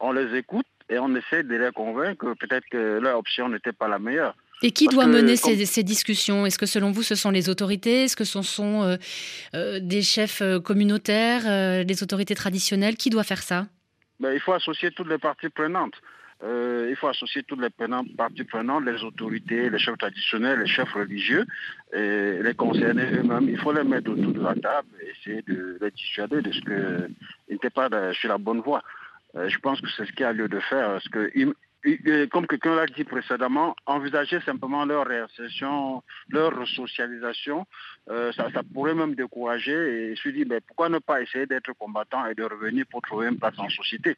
On 0.00 0.10
les 0.10 0.36
écoute 0.36 0.66
et 0.92 0.98
on 0.98 1.14
essaie 1.14 1.42
de 1.42 1.56
les 1.56 1.72
convaincre 1.72 2.26
que 2.26 2.34
peut-être 2.34 2.66
que 2.70 2.98
leur 3.00 3.18
option 3.18 3.48
n'était 3.48 3.72
pas 3.72 3.88
la 3.88 3.98
meilleure. 3.98 4.36
Et 4.62 4.70
qui 4.70 4.86
doit 4.86 5.06
mener 5.06 5.36
ces, 5.36 5.82
discussions? 5.82 6.46
Est-ce 6.46 6.58
que 6.58 6.66
selon 6.66 6.92
vous, 6.92 7.02
ce 7.02 7.14
sont 7.14 7.30
les 7.30 7.48
autorités? 7.48 8.04
Est-ce 8.04 8.16
que 8.16 8.24
ce 8.24 8.42
sont 8.42 8.82
euh, 8.82 8.96
euh, 9.54 9.80
des 9.80 10.02
chefs 10.02 10.40
euh, 10.40 10.60
communautaires, 10.60 11.84
des 11.84 12.02
autorités 12.02 12.34
traditionnelles? 12.34 12.96
Qui 12.96 13.10
doit 13.10 13.24
faire 13.24 13.42
ça? 13.42 13.66
Ben, 14.20 14.32
Il 14.32 14.40
faut 14.40 14.52
associer 14.52 14.90
toutes 14.92 15.08
les 15.08 15.18
parties 15.18 15.48
prenantes. 15.48 15.94
il 16.44 16.96
faut 17.00 17.08
associer 17.08 17.42
toutes 17.42 17.60
les 17.60 17.70
parties 18.16 18.44
prenantes, 18.44 18.84
les 18.84 19.02
autorités, 19.02 19.70
les 19.70 19.78
chefs 19.78 19.98
traditionnels, 19.98 20.60
les 20.60 20.66
chefs 20.66 20.92
religieux, 20.92 21.44
et 21.92 22.40
les 22.42 22.54
concernés 22.54 23.10
eux-mêmes. 23.18 23.48
Il 23.48 23.58
faut 23.58 23.72
les 23.72 23.84
mettre 23.84 24.10
autour 24.10 24.32
de 24.32 24.42
la 24.42 24.54
table 24.54 24.88
et 25.00 25.10
essayer 25.14 25.42
de 25.42 25.78
les 25.80 25.90
dissuader 25.90 26.40
de 26.42 26.52
ce 26.52 26.60
qu'ils 26.60 27.14
n'étaient 27.50 27.70
pas 27.70 27.88
sur 28.12 28.28
la 28.28 28.38
bonne 28.38 28.60
voie. 28.60 28.82
Euh, 29.36 29.48
je 29.48 29.58
pense 29.58 29.80
que 29.80 29.88
c'est 29.96 30.04
ce 30.04 30.12
qu'il 30.12 30.20
y 30.20 30.24
a 30.24 30.32
lieu 30.32 30.48
de 30.48 30.60
faire. 30.60 30.88
Parce 30.88 31.08
que, 31.08 31.30
comme 32.26 32.46
quelqu'un 32.46 32.76
l'a 32.76 32.86
dit 32.86 33.04
précédemment, 33.04 33.74
envisager 33.86 34.40
simplement 34.40 34.84
leur 34.84 35.06
réinsertion, 35.06 36.02
leur 36.28 36.56
resocialisation, 36.56 37.66
euh, 38.10 38.32
ça, 38.32 38.48
pourrait 38.72 38.94
même 38.94 39.14
décourager 39.14 40.12
et 40.12 40.16
se 40.16 40.28
dire, 40.28 40.46
mais 40.48 40.60
pourquoi 40.60 40.88
ne 40.88 40.98
pas 40.98 41.22
essayer 41.22 41.46
d'être 41.46 41.72
combattant 41.72 42.26
et 42.26 42.34
de 42.34 42.44
revenir 42.44 42.84
pour 42.90 43.02
trouver 43.02 43.28
une 43.28 43.38
place 43.38 43.58
en 43.58 43.68
société 43.68 44.16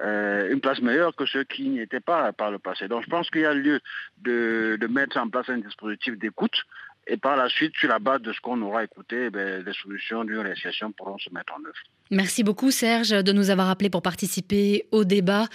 euh, 0.00 0.50
une 0.50 0.60
place 0.60 0.80
meilleure 0.80 1.14
que 1.14 1.24
ceux 1.24 1.44
qui 1.44 1.68
n'y 1.68 1.78
étaient 1.78 2.00
pas 2.00 2.32
par 2.32 2.50
le 2.50 2.58
passé. 2.58 2.88
Donc 2.88 3.04
je 3.04 3.08
pense 3.08 3.30
qu'il 3.30 3.42
y 3.42 3.46
a 3.46 3.54
lieu 3.54 3.80
de 4.22 4.86
mettre 4.88 5.18
en 5.18 5.28
place 5.28 5.48
un 5.48 5.58
dispositif 5.58 6.18
d'écoute 6.18 6.64
et 7.06 7.16
par 7.16 7.36
la 7.36 7.48
suite, 7.48 7.74
sur 7.76 7.88
la 7.88 7.98
base 7.98 8.22
de 8.22 8.32
ce 8.32 8.40
qu'on 8.40 8.60
aura 8.62 8.84
écouté, 8.84 9.28
eh 9.28 9.62
les 9.62 9.72
solutions 9.74 10.24
d'une 10.24 10.38
réalisation 10.38 10.92
pourront 10.92 11.18
se 11.18 11.30
mettre 11.32 11.52
en 11.54 11.64
œuvre. 11.64 11.74
Merci 12.10 12.42
beaucoup 12.42 12.70
Serge 12.70 13.10
de 13.10 13.32
nous 13.32 13.50
avoir 13.50 13.68
appelé 13.68 13.90
pour 13.90 14.02
participer 14.02 14.86
au 14.90 15.04
débat. 15.04 15.46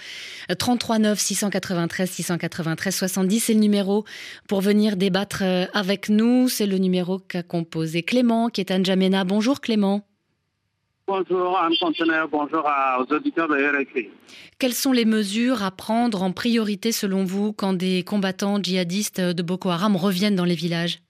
33 0.56 0.98
9 0.98 1.18
693 1.18 2.10
693 2.10 2.94
70, 2.94 3.40
c'est 3.40 3.54
le 3.54 3.60
numéro 3.60 4.04
pour 4.48 4.60
venir 4.60 4.96
débattre 4.96 5.42
euh, 5.42 5.66
avec 5.72 6.08
nous. 6.08 6.48
C'est 6.48 6.66
le 6.66 6.78
numéro 6.78 7.18
qu'a 7.18 7.42
composé 7.42 8.02
Clément, 8.02 8.48
qui 8.48 8.60
est 8.60 8.70
à 8.70 8.78
N'Djamena. 8.78 9.24
Bonjour 9.24 9.60
Clément. 9.60 10.06
Bonjour 11.06 11.58
Anne 11.58 11.72
Conteneur, 11.80 12.28
bonjour 12.28 12.64
aux 13.00 13.12
auditeurs 13.12 13.48
de 13.48 13.56
RFI. 13.56 14.10
Quelles 14.60 14.74
sont 14.74 14.92
les 14.92 15.04
mesures 15.04 15.64
à 15.64 15.72
prendre 15.72 16.22
en 16.22 16.30
priorité 16.30 16.92
selon 16.92 17.24
vous 17.24 17.52
quand 17.52 17.72
des 17.72 18.04
combattants 18.04 18.62
djihadistes 18.62 19.20
de 19.20 19.42
Boko 19.42 19.70
Haram 19.70 19.96
reviennent 19.96 20.36
dans 20.36 20.44
les 20.44 20.54
villages? 20.54 21.00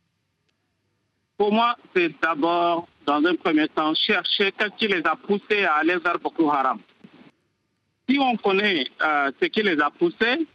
Pour 1.41 1.55
moi, 1.55 1.75
c'est 1.97 2.13
d'abord, 2.21 2.87
dans 3.07 3.25
un 3.25 3.35
premier 3.35 3.67
temps, 3.69 3.95
chercher 3.95 4.53
qu'est-ce 4.53 4.77
qui 4.77 4.89
les 4.89 5.01
a 5.07 5.17
poussés 5.17 5.65
à 5.65 5.77
aller 5.77 5.97
vers 5.97 6.19
Boko 6.19 6.51
Haram. 6.51 6.79
Si 8.07 8.19
on 8.19 8.37
connaît 8.37 8.87
euh, 9.03 9.31
ce 9.41 9.47
qui 9.47 9.63
les 9.63 9.81
a 9.81 9.89
poussés, 9.89 10.47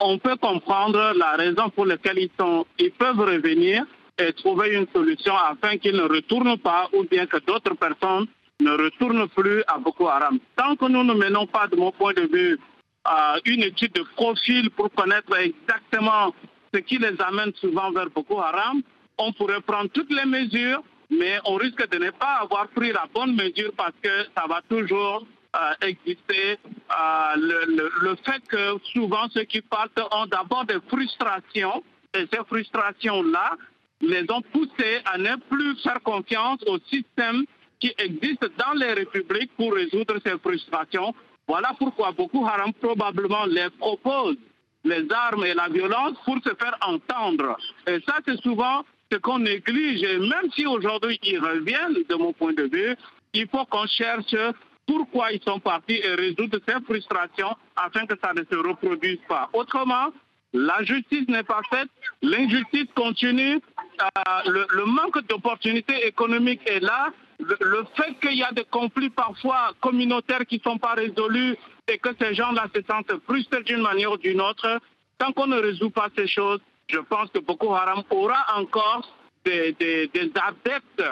on 0.00 0.18
peut 0.18 0.34
comprendre 0.34 1.12
la 1.16 1.36
raison 1.36 1.70
pour 1.70 1.86
laquelle 1.86 2.18
ils, 2.18 2.30
sont, 2.36 2.66
ils 2.76 2.90
peuvent 2.90 3.20
revenir 3.20 3.84
et 4.18 4.32
trouver 4.32 4.74
une 4.74 4.88
solution 4.92 5.32
afin 5.36 5.76
qu'ils 5.78 5.94
ne 5.94 6.08
retournent 6.08 6.58
pas 6.58 6.88
ou 6.92 7.04
bien 7.04 7.26
que 7.26 7.38
d'autres 7.38 7.76
personnes 7.76 8.26
ne 8.60 8.72
retournent 8.72 9.28
plus 9.28 9.62
à 9.68 9.78
Boko 9.78 10.08
Haram. 10.08 10.40
Tant 10.56 10.74
que 10.74 10.86
nous 10.86 11.04
ne 11.04 11.14
menons 11.14 11.46
pas, 11.46 11.68
de 11.68 11.76
mon 11.76 11.92
point 11.92 12.14
de 12.14 12.22
vue, 12.22 12.58
une 13.44 13.62
étude 13.62 13.92
de 13.92 14.02
profil 14.16 14.70
pour 14.70 14.90
connaître 14.90 15.36
exactement 15.38 16.34
ce 16.74 16.80
qui 16.80 16.98
les 16.98 17.14
amène 17.20 17.52
souvent 17.60 17.92
vers 17.92 18.10
Boko 18.10 18.40
Haram, 18.40 18.82
on 19.26 19.32
pourrait 19.32 19.60
prendre 19.60 19.90
toutes 19.90 20.10
les 20.12 20.24
mesures, 20.24 20.82
mais 21.10 21.38
on 21.44 21.54
risque 21.54 21.88
de 21.88 21.98
ne 21.98 22.10
pas 22.10 22.40
avoir 22.40 22.68
pris 22.68 22.92
la 22.92 23.04
bonne 23.12 23.34
mesure 23.34 23.72
parce 23.76 23.94
que 24.02 24.24
ça 24.36 24.46
va 24.48 24.60
toujours 24.68 25.26
euh, 25.54 25.86
exister 25.86 26.58
euh, 26.58 27.34
le, 27.36 28.16
fait 28.24 28.42
que 28.48 28.78
souvent 28.92 29.28
ceux 29.34 29.44
qui 29.44 29.60
partent 29.60 30.00
ont 30.10 30.26
d'abord 30.26 30.64
des 30.64 30.80
frustrations 30.88 31.82
et 32.14 32.26
ces 32.32 32.44
frustrations-là 32.46 33.56
les 34.00 34.24
ont 34.30 34.42
poussés 34.52 35.00
à 35.04 35.18
ne 35.18 35.36
plus 35.50 35.76
faire 35.82 36.00
confiance 36.02 36.60
au 36.66 36.78
système 36.90 37.44
qui 37.78 37.92
existe 37.98 38.44
dans 38.58 38.72
les 38.74 38.94
républiques 38.94 39.52
pour 39.56 39.74
résoudre 39.74 40.16
ces 40.24 40.38
frustrations. 40.38 41.14
Voilà 41.46 41.72
pourquoi 41.78 42.12
beaucoup 42.12 42.46
Haram 42.46 42.72
probablement 42.74 43.44
les 43.46 43.68
propose 43.78 44.36
les 44.84 45.06
armes 45.12 45.44
et 45.44 45.54
la 45.54 45.68
violence 45.68 46.16
pour 46.24 46.36
se 46.42 46.54
faire 46.54 46.76
entendre. 46.80 47.56
Et 47.86 48.00
ça, 48.06 48.16
c'est 48.26 48.40
souvent 48.40 48.84
ce 49.12 49.18
qu'on 49.18 49.40
néglige, 49.40 50.02
même 50.20 50.50
si 50.54 50.66
aujourd'hui 50.66 51.18
ils 51.22 51.38
reviennent, 51.38 52.02
de 52.08 52.14
mon 52.14 52.32
point 52.32 52.54
de 52.54 52.62
vue, 52.62 52.96
il 53.34 53.46
faut 53.48 53.64
qu'on 53.66 53.86
cherche 53.86 54.34
pourquoi 54.86 55.32
ils 55.32 55.42
sont 55.42 55.60
partis 55.60 56.00
et 56.02 56.14
résoudre 56.14 56.58
ces 56.66 56.80
frustrations 56.84 57.54
afin 57.76 58.06
que 58.06 58.14
ça 58.22 58.32
ne 58.32 58.42
se 58.50 58.56
reproduise 58.56 59.20
pas. 59.28 59.50
Autrement, 59.52 60.08
la 60.54 60.82
justice 60.82 61.28
n'est 61.28 61.42
pas 61.42 61.60
faite, 61.70 61.88
l'injustice 62.22 62.86
continue, 62.94 63.56
euh, 63.56 64.64
le, 64.70 64.84
manque 64.86 65.26
d'opportunités 65.28 66.06
économiques 66.06 66.62
est 66.66 66.80
là, 66.80 67.08
le, 67.38 67.56
le 67.60 67.84
fait 67.94 68.14
qu'il 68.20 68.38
y 68.38 68.42
a 68.42 68.52
des 68.52 68.64
conflits 68.64 69.10
parfois 69.10 69.72
communautaires 69.80 70.46
qui 70.46 70.56
ne 70.56 70.70
sont 70.70 70.78
pas 70.78 70.94
résolus 70.94 71.56
et 71.88 71.98
que 71.98 72.10
ces 72.20 72.34
gens-là 72.34 72.66
se 72.74 72.82
sentent 72.82 73.12
frustrés 73.26 73.62
d'une 73.62 73.82
manière 73.82 74.12
ou 74.12 74.16
d'une 74.16 74.40
autre, 74.40 74.80
tant 75.18 75.32
qu'on 75.32 75.46
ne 75.46 75.58
résout 75.58 75.90
pas 75.90 76.08
ces 76.16 76.26
choses, 76.26 76.60
je 76.92 76.98
pense 76.98 77.30
que 77.30 77.38
Boko 77.38 77.74
Haram 77.74 78.02
aura 78.10 78.44
encore 78.56 79.08
des, 79.44 79.74
adeptes 80.14 81.02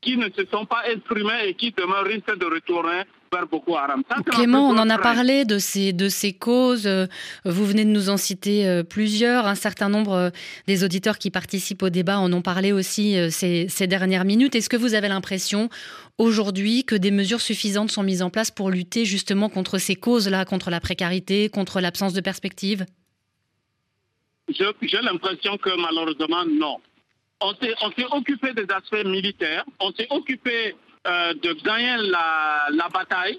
qui 0.00 0.16
ne 0.16 0.28
se 0.30 0.46
sont 0.50 0.64
pas 0.64 0.88
exprimés 0.90 1.48
et 1.48 1.54
qui 1.54 1.72
demain 1.76 2.02
risquent 2.02 2.38
de 2.38 2.46
retourner 2.46 3.02
vers 3.30 3.46
Boko 3.46 3.76
Haram. 3.76 4.02
Clément, 4.30 4.70
on 4.70 4.78
en 4.78 4.88
a 4.88 4.96
parlé 4.96 5.44
de 5.44 5.58
ces, 5.58 5.92
de 5.92 6.08
ces 6.08 6.32
causes. 6.32 6.86
Euh, 6.86 7.06
vous 7.44 7.66
venez 7.66 7.84
de 7.84 7.90
nous 7.90 8.08
en 8.08 8.16
citer 8.16 8.66
euh, 8.66 8.82
plusieurs. 8.82 9.46
Un 9.46 9.54
certain 9.54 9.90
nombre 9.90 10.12
euh, 10.12 10.30
des 10.66 10.82
auditeurs 10.82 11.18
qui 11.18 11.30
participent 11.30 11.82
au 11.82 11.90
débat 11.90 12.18
en 12.18 12.32
ont 12.32 12.40
parlé 12.40 12.72
aussi 12.72 13.16
ces, 13.30 13.68
ces 13.68 13.86
dernières 13.86 14.24
minutes. 14.24 14.54
Est-ce 14.54 14.70
que 14.70 14.78
vous 14.78 14.94
avez 14.94 15.08
l'impression 15.08 15.68
aujourd'hui 16.16 16.84
que 16.84 16.94
des 16.94 17.10
mesures 17.10 17.42
suffisantes 17.42 17.90
sont 17.90 18.02
mises 18.02 18.22
en 18.22 18.30
place 18.30 18.50
pour 18.50 18.70
lutter 18.70 19.04
justement 19.04 19.50
contre 19.50 19.76
ces 19.76 19.94
causes-là, 19.94 20.46
contre 20.46 20.70
la 20.70 20.80
précarité, 20.80 21.50
contre 21.50 21.80
l'absence 21.80 22.14
de 22.14 22.20
perspective? 22.20 22.86
J'ai 24.48 25.02
l'impression 25.02 25.56
que 25.58 25.70
malheureusement, 25.80 26.44
non. 26.44 26.78
On 27.40 27.54
s'est 27.54 27.74
occupé 28.10 28.52
des 28.52 28.66
aspects 28.72 29.04
militaires, 29.04 29.64
on 29.78 29.92
s'est 29.92 30.08
occupé 30.10 30.74
euh, 31.06 31.34
de 31.34 31.52
gagner 31.62 32.08
la, 32.10 32.66
la 32.70 32.88
bataille, 32.88 33.38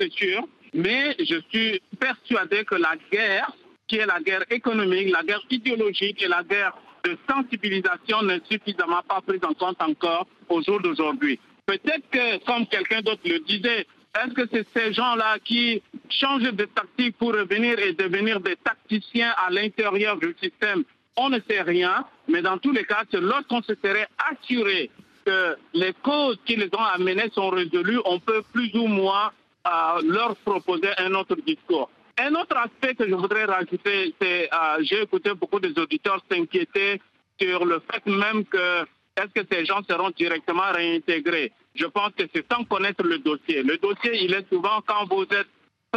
c'est 0.00 0.10
sûr, 0.12 0.46
mais 0.72 1.14
je 1.18 1.40
suis 1.50 1.80
persuadé 1.98 2.64
que 2.64 2.76
la 2.76 2.94
guerre, 3.12 3.52
qui 3.86 3.96
est 3.96 4.06
la 4.06 4.20
guerre 4.20 4.44
économique, 4.50 5.10
la 5.10 5.22
guerre 5.22 5.42
idéologique 5.50 6.22
et 6.22 6.28
la 6.28 6.42
guerre 6.42 6.76
de 7.04 7.16
sensibilisation 7.28 8.22
n'est 8.22 8.40
suffisamment 8.50 9.02
pas 9.06 9.20
prise 9.20 9.44
en 9.44 9.54
compte 9.54 9.80
encore 9.80 10.26
au 10.48 10.62
jour 10.62 10.80
d'aujourd'hui. 10.80 11.38
Peut-être 11.66 12.08
que, 12.10 12.44
comme 12.44 12.66
quelqu'un 12.66 13.02
d'autre 13.02 13.22
le 13.24 13.40
disait, 13.40 13.86
est-ce 14.16 14.34
que 14.34 14.48
c'est 14.50 14.66
ces 14.74 14.92
gens-là 14.92 15.38
qui 15.44 15.82
changent 16.10 16.52
de 16.52 16.64
tactique 16.64 17.16
pour 17.18 17.32
revenir 17.32 17.78
et 17.78 17.92
devenir 17.92 18.40
des 18.40 18.56
tacticiens 18.56 19.32
à 19.36 19.50
l'intérieur 19.50 20.16
du 20.16 20.34
système 20.42 20.84
On 21.16 21.28
ne 21.30 21.38
sait 21.48 21.62
rien, 21.62 22.04
mais 22.28 22.42
dans 22.42 22.58
tous 22.58 22.72
les 22.72 22.84
cas, 22.84 23.04
c'est 23.10 23.20
lorsqu'on 23.20 23.62
se 23.62 23.74
serait 23.82 24.08
assuré 24.30 24.90
que 25.24 25.56
les 25.74 25.92
causes 26.02 26.38
qui 26.44 26.56
les 26.56 26.70
ont 26.72 26.84
amenés 26.84 27.30
sont 27.34 27.50
résolues, 27.50 28.00
on 28.04 28.18
peut 28.20 28.42
plus 28.52 28.70
ou 28.74 28.86
moins 28.86 29.32
euh, 29.66 30.00
leur 30.04 30.36
proposer 30.36 30.90
un 30.98 31.12
autre 31.14 31.36
discours. 31.46 31.90
Un 32.18 32.34
autre 32.34 32.56
aspect 32.56 32.94
que 32.94 33.08
je 33.08 33.14
voudrais 33.14 33.44
rajouter, 33.44 34.14
c'est 34.20 34.48
euh, 34.52 34.78
j'ai 34.82 35.02
écouté 35.02 35.34
beaucoup 35.34 35.60
des 35.60 35.76
auditeurs 35.78 36.22
s'inquiéter 36.30 37.00
sur 37.40 37.64
le 37.64 37.82
fait 37.90 38.06
même 38.06 38.44
que 38.44 38.84
est-ce 39.16 39.42
que 39.42 39.46
ces 39.50 39.64
gens 39.64 39.82
seront 39.88 40.10
directement 40.10 40.70
réintégrés? 40.72 41.52
Je 41.74 41.86
pense 41.86 42.10
que 42.16 42.24
c'est 42.34 42.44
sans 42.50 42.64
connaître 42.64 43.02
le 43.02 43.18
dossier. 43.18 43.62
Le 43.62 43.76
dossier, 43.78 44.24
il 44.24 44.32
est 44.34 44.48
souvent 44.48 44.80
quand 44.86 45.06
vous 45.10 45.24
êtes 45.24 45.48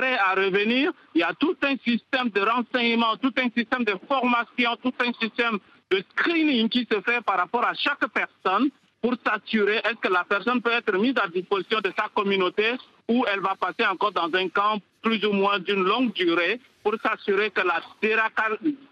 à 0.08 0.34
revenir, 0.36 0.92
il 1.16 1.22
y 1.22 1.24
a 1.24 1.34
tout 1.34 1.56
un 1.64 1.76
système 1.78 2.30
de 2.30 2.42
renseignement, 2.42 3.18
tout 3.18 3.34
un 3.38 3.50
système 3.56 3.84
de 3.84 3.96
formation, 4.08 4.76
tout 4.82 4.94
un 5.00 5.12
système 5.14 5.60
de 5.92 6.04
screening 6.12 6.70
qui 6.70 6.88
se 6.92 7.02
fait 7.02 7.22
par 7.22 7.38
rapport 7.38 7.66
à 7.66 7.74
chaque 7.74 8.06
personne 8.14 8.70
pour 9.02 9.16
s'assurer 9.26 9.78
est-ce 9.78 9.96
que 9.96 10.12
la 10.12 10.24
personne 10.24 10.62
peut 10.62 10.72
être 10.72 10.94
mise 10.98 11.16
à 11.22 11.28
disposition 11.28 11.80
de 11.82 11.92
sa 11.98 12.08
communauté 12.14 12.74
ou 13.08 13.26
elle 13.32 13.40
va 13.40 13.56
passer 13.60 13.88
encore 13.90 14.12
dans 14.12 14.30
un 14.34 14.50
camp 14.50 14.80
plus 15.02 15.24
ou 15.26 15.32
moins 15.32 15.60
d'une 15.60 15.84
longue 15.84 16.14
durée 16.14 16.60
pour 16.90 17.00
s'assurer 17.02 17.52
que 17.52 17.62
la 17.62 17.82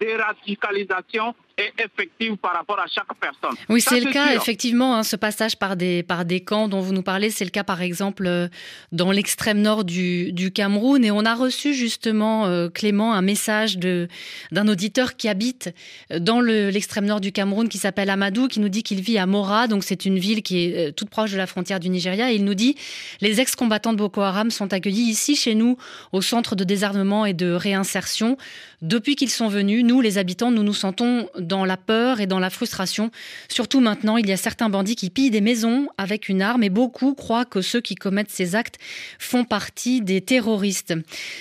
déradicalisation 0.00 1.34
est 1.56 1.72
effective 1.84 2.36
par 2.36 2.54
rapport 2.54 2.78
à 2.78 2.86
chaque 2.86 3.08
personne. 3.20 3.58
Oui, 3.68 3.80
c'est 3.80 3.98
le 3.98 4.12
cas, 4.12 4.34
effectivement, 4.36 4.94
hein, 4.96 5.02
ce 5.02 5.16
passage 5.16 5.56
par 5.56 5.76
des, 5.76 6.04
par 6.04 6.24
des 6.24 6.40
camps 6.40 6.68
dont 6.68 6.78
vous 6.80 6.92
nous 6.92 7.02
parlez, 7.02 7.30
c'est 7.30 7.44
le 7.44 7.50
cas 7.50 7.64
par 7.64 7.82
exemple 7.82 8.26
euh, 8.28 8.46
dans 8.92 9.10
l'extrême 9.10 9.60
nord 9.60 9.82
du, 9.82 10.32
du, 10.32 10.52
Cameroun. 10.52 11.04
Et 11.04 11.10
on 11.10 11.24
a 11.24 11.34
reçu 11.34 11.74
justement, 11.74 12.46
euh, 12.46 12.68
Clément, 12.68 13.12
un 13.12 13.22
message 13.22 13.76
d'un 13.78 14.68
auditeur 14.68 15.16
qui 15.16 15.28
habite 15.28 15.74
euh, 16.12 16.20
dans 16.20 16.40
l'extrême 16.40 17.06
nord 17.06 17.20
du 17.20 17.32
Cameroun, 17.32 17.68
qui 17.68 17.78
s'appelle 17.78 18.10
Amadou, 18.10 18.46
qui 18.46 18.60
nous 18.60 18.68
dit 18.68 18.84
qu'il 18.84 19.00
vit 19.00 19.18
à 19.18 19.26
Mora, 19.26 19.66
donc 19.66 19.82
c'est 19.82 20.04
une 20.04 20.20
ville 20.20 20.42
qui 20.42 20.66
est 20.66 20.92
toute 20.92 21.10
proche 21.10 21.32
de 21.32 21.36
la 21.36 21.48
frontière 21.48 21.80
du 21.80 21.88
Nigeria. 21.88 22.30
Et 22.30 22.36
il 22.36 22.44
nous 22.44 22.54
dit, 22.54 22.76
les 23.20 23.40
ex-combattants 23.40 23.92
de 23.92 23.98
Boko 23.98 24.20
Haram 24.20 24.52
sont 24.52 24.72
accueillis 24.72 25.10
ici, 25.10 25.34
chez 25.34 25.56
nous, 25.56 25.76
au 26.12 26.22
centre 26.22 26.54
de 26.54 26.62
désarmement 26.62 27.26
et 27.26 27.34
de 27.34 27.50
réinsertion. 27.50 27.87
Depuis 28.82 29.16
qu'ils 29.16 29.30
sont 29.30 29.48
venus, 29.48 29.84
nous, 29.84 30.00
les 30.00 30.18
habitants, 30.18 30.50
nous 30.50 30.62
nous 30.62 30.74
sentons 30.74 31.28
dans 31.38 31.64
la 31.64 31.76
peur 31.76 32.20
et 32.20 32.26
dans 32.26 32.38
la 32.38 32.50
frustration. 32.50 33.10
Surtout 33.48 33.80
maintenant, 33.80 34.16
il 34.16 34.28
y 34.28 34.32
a 34.32 34.36
certains 34.36 34.68
bandits 34.68 34.96
qui 34.96 35.10
pillent 35.10 35.30
des 35.30 35.40
maisons 35.40 35.88
avec 35.98 36.28
une 36.28 36.42
arme 36.42 36.62
et 36.62 36.70
beaucoup 36.70 37.14
croient 37.14 37.44
que 37.44 37.60
ceux 37.60 37.80
qui 37.80 37.94
commettent 37.94 38.30
ces 38.30 38.54
actes 38.54 38.78
font 39.18 39.44
partie 39.44 40.00
des 40.00 40.20
terroristes. 40.20 40.94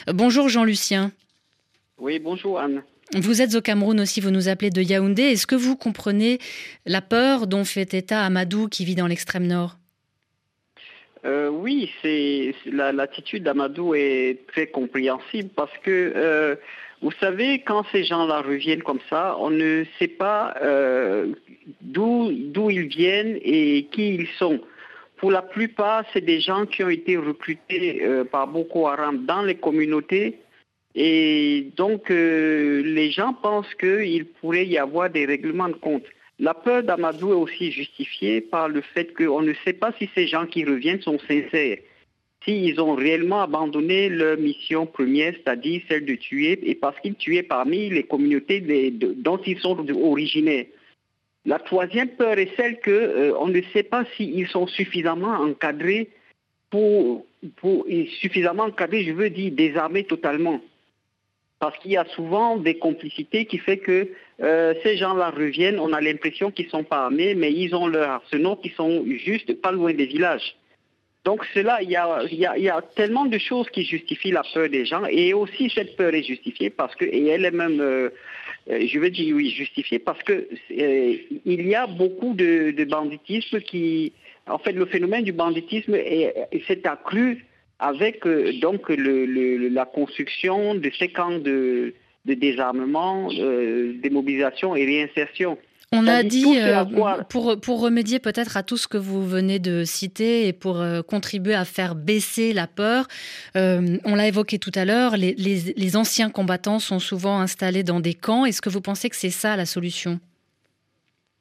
Bonjour 0.08 0.50
Jean-Lucien. 0.50 1.12
Oui, 1.98 2.20
bonjour 2.20 2.60
Anne. 2.60 2.84
Vous 3.16 3.42
êtes 3.42 3.56
au 3.56 3.62
Cameroun 3.62 4.00
aussi, 4.02 4.20
vous 4.20 4.32
nous 4.32 4.50
appelez 4.50 4.70
de 4.70 4.82
Yaoundé. 4.82 5.24
Est-ce 5.24 5.48
que 5.48 5.56
vous 5.56 5.78
comprenez 5.78 6.40
la 6.86 7.02
peur 7.02 7.48
dont 7.48 7.64
fait 7.64 7.94
état 7.94 8.24
Amadou 8.26 8.68
qui 8.68 8.84
vit 8.84 8.96
dans 8.96 9.08
l'extrême 9.08 9.48
nord? 9.48 9.78
Euh, 11.26 11.50
oui, 11.50 11.92
c'est 12.02 12.54
l'attitude 12.66 13.44
d'Amadou 13.44 13.96
est 13.96 14.46
très 14.48 14.68
compréhensible 14.68 15.50
parce 15.56 15.76
que 15.84 16.14
euh, 16.16 16.56
vous 17.02 17.12
savez, 17.20 17.60
quand 17.60 17.86
ces 17.92 18.04
gens-là 18.04 18.42
reviennent 18.42 18.84
comme 18.84 19.00
ça, 19.10 19.36
on 19.40 19.50
ne 19.50 19.84
sait 20.00 20.08
pas 20.08 20.56
euh, 20.62 21.34
d'où 21.82 22.32
ils 22.70 22.88
viennent 22.88 23.38
et 23.42 23.88
qui 23.92 24.16
ils 24.16 24.28
sont. 24.40 24.60
Pour 25.18 25.32
la 25.32 25.42
plupart, 25.42 26.04
c'est 26.14 26.22
des 26.22 26.40
gens 26.40 26.66
qui 26.66 26.84
ont 26.84 26.90
été 26.90 27.18
recrutés 27.18 28.04
par 28.32 28.48
Boko 28.48 28.88
Haram 28.88 29.26
dans 29.26 29.42
les 29.42 29.56
communautés. 29.56 30.40
Et 30.94 31.72
donc, 31.76 32.10
les 32.10 33.10
gens 33.10 33.34
pensent 33.34 33.74
qu'il 33.80 34.26
pourrait 34.26 34.68
y 34.68 34.78
avoir 34.78 35.10
des 35.10 35.26
règlements 35.26 35.70
de 35.70 35.74
compte. 35.74 36.06
La 36.40 36.54
peur 36.54 36.84
d'Amadou 36.84 37.32
est 37.32 37.36
aussi 37.36 37.72
justifiée 37.72 38.42
par 38.42 38.70
le 38.70 38.82
fait 38.82 39.14
qu'on 39.16 39.42
ne 39.42 39.54
sait 39.66 39.74
pas 39.74 39.92
si 39.98 40.08
ces 40.14 40.28
gens 40.28 40.46
qui 40.46 40.64
reviennent 40.64 41.02
sont 41.02 41.18
sincères, 41.20 41.80
s'ils 42.44 42.80
ont 42.80 42.94
réellement 42.94 43.42
abandonné 43.42 44.08
leur 44.10 44.38
mission 44.38 44.86
première, 44.86 45.34
c'est-à-dire 45.34 45.82
celle 45.90 46.06
de 46.06 46.14
tuer, 46.14 46.60
et 46.62 46.76
parce 46.76 47.00
qu'ils 47.00 47.16
tuaient 47.16 47.42
parmi 47.42 47.90
les 47.90 48.04
communautés 48.04 48.62
dont 48.62 49.42
ils 49.48 49.60
sont 49.60 49.78
originaires. 49.90 50.66
La 51.46 51.60
troisième 51.60 52.10
peur 52.10 52.38
est 52.38 52.56
celle 52.56 52.82
qu'on 52.82 52.92
euh, 52.92 53.48
ne 53.48 53.62
sait 53.74 53.84
pas 53.84 54.04
s'ils 54.16 54.48
sont 54.48 54.68
suffisamment 54.68 55.34
encadrés 55.40 56.10
pour, 56.70 57.26
suffisamment 58.20 58.64
encadrés, 58.64 59.06
je 59.06 59.14
veux 59.14 59.30
dire 59.30 59.52
désarmés 59.54 60.04
totalement. 60.04 60.62
Parce 61.60 61.78
qu'il 61.80 61.92
y 61.92 61.98
a 61.98 62.06
souvent 62.16 62.58
des 62.58 62.78
complicités 62.78 63.46
qui 63.46 63.58
font 63.58 63.78
que 63.78 64.10
euh, 64.42 64.74
ces 64.84 64.98
gens-là 64.98 65.32
reviennent, 65.32 65.80
on 65.80 65.92
a 65.92 66.02
l'impression 66.02 66.52
qu'ils 66.52 66.66
ne 66.68 66.72
sont 66.72 66.84
pas 66.84 67.06
armés, 67.06 67.34
mais 67.34 67.52
ils 67.52 67.74
ont 67.74 67.88
leur 67.88 68.10
arsenal 68.10 68.58
qui 68.62 68.70
sont 68.70 69.04
juste 69.08 69.60
pas 69.60 69.72
loin 69.72 69.94
des 69.94 70.06
villages. 70.06 70.56
Donc 71.26 71.44
cela, 71.54 71.82
il 71.82 71.90
y, 71.90 71.98
a, 71.98 72.82
tellement 72.96 73.26
de 73.26 73.38
choses 73.38 73.70
qui 73.72 73.84
justifient 73.84 74.32
la 74.32 74.44
peur 74.54 74.70
des 74.70 74.86
gens, 74.86 75.04
et 75.10 75.34
aussi 75.34 75.70
cette 75.70 75.98
peur 75.98 76.14
est 76.14 76.24
justifiée 76.24 76.70
parce 76.70 76.96
que, 76.96 77.04
et 77.04 77.28
elle 77.28 77.44
est 77.44 77.52
même, 77.52 77.82
euh, 77.82 78.10
euh, 78.70 78.88
je 78.88 78.98
veux 78.98 79.10
dire 79.10 79.36
oui, 79.36 79.50
justifiée 79.50 80.00
parce 80.00 80.24
que 80.24 80.48
il 80.70 81.68
y 81.68 81.76
a 81.76 81.86
beaucoup 81.86 82.34
de, 82.34 82.84
banditisme 82.86 83.60
qui, 83.60 84.14
en 84.48 84.58
fait, 84.58 84.72
le 84.72 84.86
phénomène 84.86 85.26
du 85.26 85.34
banditisme 85.34 85.98
s'est 86.66 86.88
accru 86.88 87.46
avec 87.80 88.24
donc 88.62 88.90
la 88.90 89.86
construction 89.86 90.76
de 90.76 90.92
ces 90.98 91.10
camps 91.10 91.40
de 91.40 91.94
de 92.28 92.34
désarmement, 92.36 93.30
euh, 93.32 93.94
démobilisation 94.04 94.76
et 94.76 94.86
réinsertion. 94.86 95.58
On 95.94 96.06
a 96.06 96.22
dit, 96.22 96.60
euh, 96.60 96.84
pour, 97.30 97.58
pour 97.62 97.80
remédier 97.80 98.20
peut-être 98.20 98.58
à 98.58 98.64
tout 98.64 98.76
ce 98.76 98.90
que 98.90 98.98
vous 98.98 99.26
venez 99.26 99.58
de 99.58 99.86
citer 99.86 100.46
et 100.46 100.52
pour 100.52 100.82
euh, 100.82 101.02
contribuer 101.02 101.56
à 101.56 101.64
faire 101.64 101.96
baisser 101.96 102.52
la 102.52 102.68
peur, 102.68 103.08
on 103.56 104.16
l'a 104.16 104.28
évoqué 104.28 104.60
tout 104.60 104.72
à 104.76 104.84
l'heure, 104.84 105.16
les, 105.16 105.34
les, 105.34 105.96
anciens 105.96 106.30
combattants 106.30 106.80
sont 106.80 107.00
souvent 107.00 107.40
installés 107.40 107.84
dans 107.84 108.02
des 108.02 108.14
camps. 108.14 108.44
Est-ce 108.44 108.62
que 108.62 108.70
vous 108.70 108.82
pensez 108.82 109.10
que 109.10 109.16
c'est 109.16 109.30
ça 109.30 109.56
la 109.56 109.66
solution? 109.66 110.20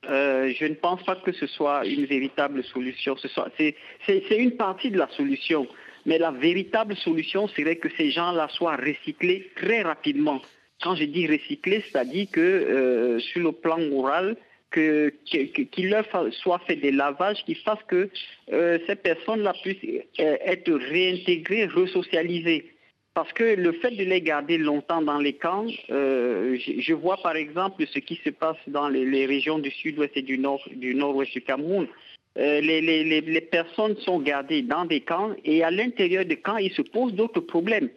Je 0.09 0.65
ne 0.65 0.75
pense 0.75 1.03
pas 1.03 1.17
que 1.17 1.33
ce 1.33 1.49
soit 1.49 1.85
une 1.85 2.07
véritable 2.07 2.63
solution. 2.63 3.17
C'est 3.59 3.75
une 4.31 4.53
partie 4.53 4.93
de 4.93 4.99
la 4.99 5.09
solution. 5.17 5.67
Mais 6.07 6.19
la 6.19 6.31
véritable 6.31 6.97
solution 6.97 7.49
serait 7.49 7.77
que 7.77 7.89
ces 7.99 8.11
gens-là 8.11 8.49
soient 8.51 8.77
recyclés 8.77 9.51
très 9.57 9.83
rapidement 9.83 10.41
quand 10.83 10.95
je 10.95 11.05
dis 11.05 11.27
recycler, 11.27 11.83
c'est-à-dire 11.91 12.27
que 12.31 12.41
euh, 12.41 13.19
sur 13.21 13.43
le 13.43 13.53
plan 13.53 13.79
moral, 13.79 14.37
qu'il 14.73 15.91
leur 15.91 16.05
soit 16.33 16.59
fait 16.67 16.77
des 16.77 16.91
lavages 16.91 17.43
qui 17.45 17.55
fassent 17.55 17.85
que 17.89 18.11
euh, 18.53 18.79
ces 18.87 18.97
personnes-là 18.97 19.55
puissent 19.63 20.03
euh, 20.21 20.37
être 20.45 20.73
réintégrées, 20.73 21.67
resocialisées. 21.67 22.73
Parce 23.15 23.33
que 23.33 23.45
le 23.45 23.73
fait 23.73 23.93
de 23.93 24.05
les 24.05 24.21
garder 24.21 24.59
longtemps 24.59 25.01
dans 25.01 25.19
les 25.19 25.33
camps, 25.33 25.67
je, 25.89 26.93
vois 26.93 27.17
par 27.17 27.35
exemple 27.35 27.87
ce 27.87 27.99
qui 27.99 28.21
se 28.23 28.29
passe 28.29 28.59
dans 28.67 28.91
les, 28.91 29.25
régions 29.25 29.59
du 29.59 29.71
sud-ouest 29.71 30.15
et 30.17 30.23
du 30.23 30.37
nord 30.37 30.61
du 30.71 30.95
nord-ouest 30.95 31.33
du 31.33 31.41
Cameroun. 31.41 31.89
Les, 32.37 32.81
les, 32.83 33.41
personnes 33.41 33.97
sont 33.99 34.21
gardées 34.21 34.63
dans 34.63 34.85
des 34.85 35.01
camps 35.01 35.31
et 35.45 35.65
à 35.65 35.71
l'intérieur 35.71 36.25
des 36.25 36.37
camps, 36.37 36.59
ils 36.59 36.73
se 36.73 36.83
posent 36.83 37.15
d'autres 37.15 37.41
problèmes 37.41 37.89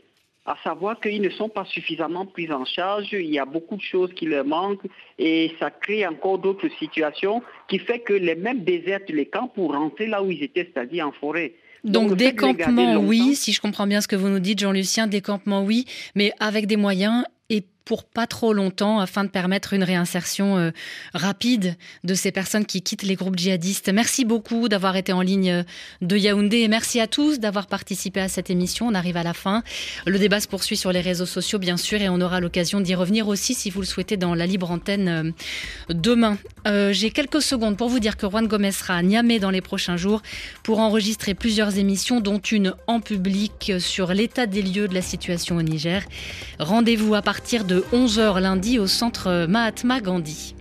à 0.50 0.58
savoir 0.64 1.00
qu'ils 1.00 1.22
ne 1.22 1.30
sont 1.30 1.48
pas 1.48 1.66
suffisamment 1.66 2.26
pris 2.26 2.52
en 2.52 2.66
charge, 2.66 3.10
il 3.12 3.30
y 3.30 3.38
a 3.38 3.46
beaucoup 3.46 3.76
de 3.76 3.82
choses 3.82 4.12
qui 4.16 4.26
leur 4.26 4.46
manquent 4.46 4.86
et 5.20 5.54
ça 5.60 5.70
crée 5.70 6.08
encore 6.08 6.40
d'autres 6.40 6.70
situations 6.80 7.44
qui 7.68 7.78
fait 7.78 8.00
que 8.00 8.14
les 8.14 8.34
mêmes 8.34 8.64
désertent 8.64 9.12
les 9.12 9.28
camps 9.28 9.48
pour 9.48 9.74
rentrer 9.74 10.08
là 10.08 10.24
où 10.24 10.32
ils 10.32 10.42
étaient, 10.42 10.68
c'est-à-dire 10.74 11.08
en 11.08 11.12
forêt. 11.12 11.54
Donc, 11.84 12.16
décampement, 12.16 12.98
oui, 12.98 13.36
si 13.36 13.54
je 13.54 13.62
comprends 13.62 13.86
bien 13.86 14.02
ce 14.02 14.08
que 14.08 14.16
vous 14.16 14.28
nous 14.28 14.40
dites, 14.40 14.60
Jean-Lucien, 14.60 15.06
décampement, 15.06 15.64
oui, 15.64 15.86
mais 16.16 16.34
avec 16.40 16.66
des 16.66 16.78
moyens 16.78 17.24
et 17.52 17.64
pour 17.90 18.04
pas 18.04 18.28
trop 18.28 18.54
longtemps 18.54 19.00
afin 19.00 19.24
de 19.24 19.30
permettre 19.30 19.74
une 19.74 19.82
réinsertion 19.84 20.60
euh, 20.60 20.70
rapide 21.16 21.76
de 22.04 22.14
ces 22.14 22.32
personnes 22.32 22.68
qui 22.68 22.84
quittent 22.84 23.02
les 23.02 23.16
groupes 23.16 23.36
djihadistes. 23.36 23.90
Merci 23.92 24.26
beaucoup 24.26 24.70
d'avoir 24.70 24.96
été 24.96 25.12
en 25.12 25.22
ligne 25.22 25.50
euh, 25.50 25.64
de 26.04 26.16
Yaoundé 26.16 26.58
et 26.58 26.68
merci 26.68 27.00
à 27.00 27.08
tous 27.08 27.40
d'avoir 27.40 27.66
participé 27.66 28.20
à 28.22 28.30
cette 28.30 28.52
émission. 28.52 28.86
On 28.88 28.94
arrive 28.94 29.18
à 29.18 29.24
la 29.24 29.34
fin. 29.34 29.64
Le 30.06 30.20
débat 30.20 30.40
se 30.40 30.48
poursuit 30.48 30.78
sur 30.78 30.92
les 30.92 31.02
réseaux 31.02 31.26
sociaux 31.26 31.58
bien 31.58 31.78
sûr 31.78 32.00
et 32.00 32.10
on 32.10 32.22
aura 32.22 32.40
l'occasion 32.40 32.80
d'y 32.80 32.94
revenir 32.94 33.28
aussi 33.28 33.56
si 33.56 33.72
vous 33.72 33.80
le 33.80 33.88
souhaitez 33.88 34.18
dans 34.18 34.36
la 34.36 34.46
libre 34.46 34.70
antenne 34.70 35.08
euh, 35.10 35.32
demain. 35.92 36.38
J'ai 36.92 37.10
quelques 37.10 37.42
secondes 37.42 37.76
pour 37.76 37.90
vous 37.90 38.00
dire 38.00 38.16
que 38.16 38.28
Juan 38.28 38.46
Gomez 38.46 38.72
sera 38.72 38.94
à 38.94 39.02
Niamey 39.02 39.40
dans 39.40 39.50
les 39.50 39.62
prochains 39.62 39.98
jours 39.98 40.22
pour 40.62 40.78
enregistrer 40.78 41.34
plusieurs 41.34 41.80
émissions 41.80 42.20
dont 42.22 42.38
une 42.38 42.76
en 42.86 43.00
public 43.00 43.72
sur 43.80 44.14
l'état 44.14 44.46
des 44.46 44.62
lieux 44.62 44.88
de 44.88 44.94
la 44.94 45.02
situation 45.02 45.58
au 45.58 45.64
Niger. 45.64 46.04
Rendez-vous 46.60 47.16
à 47.16 47.24
partir 47.24 47.64
de 47.64 47.79
11h 47.94 48.40
lundi 48.40 48.80
au 48.80 48.88
centre 48.88 49.46
Mahatma 49.48 50.02
Gandhi. 50.02 50.56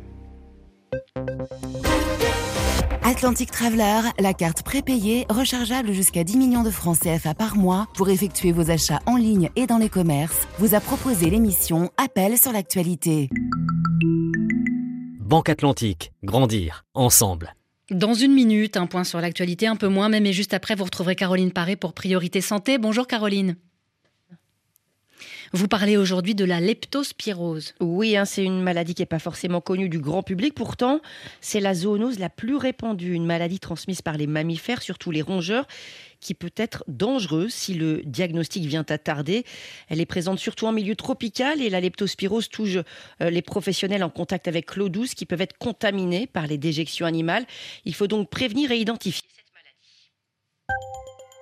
Atlantic 3.02 3.50
Traveler, 3.50 4.00
la 4.18 4.34
carte 4.34 4.62
prépayée, 4.62 5.26
rechargeable 5.30 5.92
jusqu'à 5.92 6.24
10 6.24 6.36
millions 6.36 6.62
de 6.62 6.70
francs 6.70 6.98
CFA 6.98 7.34
par 7.34 7.56
mois 7.56 7.86
pour 7.94 8.10
effectuer 8.10 8.52
vos 8.52 8.70
achats 8.70 9.00
en 9.06 9.16
ligne 9.16 9.50
et 9.56 9.66
dans 9.66 9.78
les 9.78 9.88
commerces, 9.88 10.46
vous 10.58 10.74
a 10.74 10.80
proposé 10.80 11.30
l'émission 11.30 11.90
Appel 11.96 12.36
sur 12.36 12.52
l'actualité. 12.52 13.30
Banque 15.20 15.48
Atlantique, 15.48 16.12
grandir 16.22 16.84
ensemble. 16.94 17.54
Dans 17.90 18.12
une 18.12 18.34
minute, 18.34 18.76
un 18.76 18.86
point 18.86 19.04
sur 19.04 19.20
l'actualité, 19.20 19.66
un 19.66 19.76
peu 19.76 19.88
moins 19.88 20.10
même, 20.10 20.26
et 20.26 20.34
juste 20.34 20.52
après, 20.52 20.74
vous 20.74 20.84
retrouverez 20.84 21.16
Caroline 21.16 21.52
Paré 21.52 21.76
pour 21.76 21.94
Priorité 21.94 22.42
Santé. 22.42 22.76
Bonjour 22.76 23.06
Caroline. 23.06 23.56
Vous 25.52 25.68
parlez 25.68 25.96
aujourd'hui 25.96 26.34
de 26.34 26.44
la 26.44 26.60
leptospirose. 26.60 27.74
Oui, 27.80 28.16
hein, 28.16 28.24
c'est 28.26 28.44
une 28.44 28.62
maladie 28.62 28.94
qui 28.94 29.02
n'est 29.02 29.06
pas 29.06 29.18
forcément 29.18 29.60
connue 29.60 29.88
du 29.88 29.98
grand 29.98 30.22
public. 30.22 30.54
Pourtant, 30.54 31.00
c'est 31.40 31.60
la 31.60 31.74
zoonose 31.74 32.18
la 32.18 32.28
plus 32.28 32.56
répandue, 32.56 33.12
une 33.12 33.24
maladie 33.24 33.58
transmise 33.58 34.02
par 34.02 34.16
les 34.16 34.26
mammifères, 34.26 34.82
surtout 34.82 35.10
les 35.10 35.22
rongeurs 35.22 35.66
qui 36.20 36.34
peut 36.34 36.52
être 36.56 36.84
dangereuse 36.88 37.52
si 37.52 37.74
le 37.74 38.02
diagnostic 38.04 38.64
vient 38.64 38.84
à 38.88 38.98
tarder. 38.98 39.44
Elle 39.88 40.00
est 40.00 40.06
présente 40.06 40.38
surtout 40.38 40.66
en 40.66 40.72
milieu 40.72 40.96
tropical 40.96 41.62
et 41.62 41.70
la 41.70 41.80
leptospirose 41.80 42.48
touche 42.48 42.78
euh, 43.22 43.30
les 43.30 43.42
professionnels 43.42 44.02
en 44.02 44.10
contact 44.10 44.48
avec 44.48 44.76
l'eau 44.76 44.88
douce 44.88 45.14
qui 45.14 45.26
peuvent 45.26 45.40
être 45.40 45.56
contaminés 45.58 46.26
par 46.26 46.46
les 46.46 46.58
déjections 46.58 47.06
animales. 47.06 47.46
Il 47.84 47.94
faut 47.94 48.08
donc 48.08 48.28
prévenir 48.28 48.72
et 48.72 48.78
identifier 48.78 49.24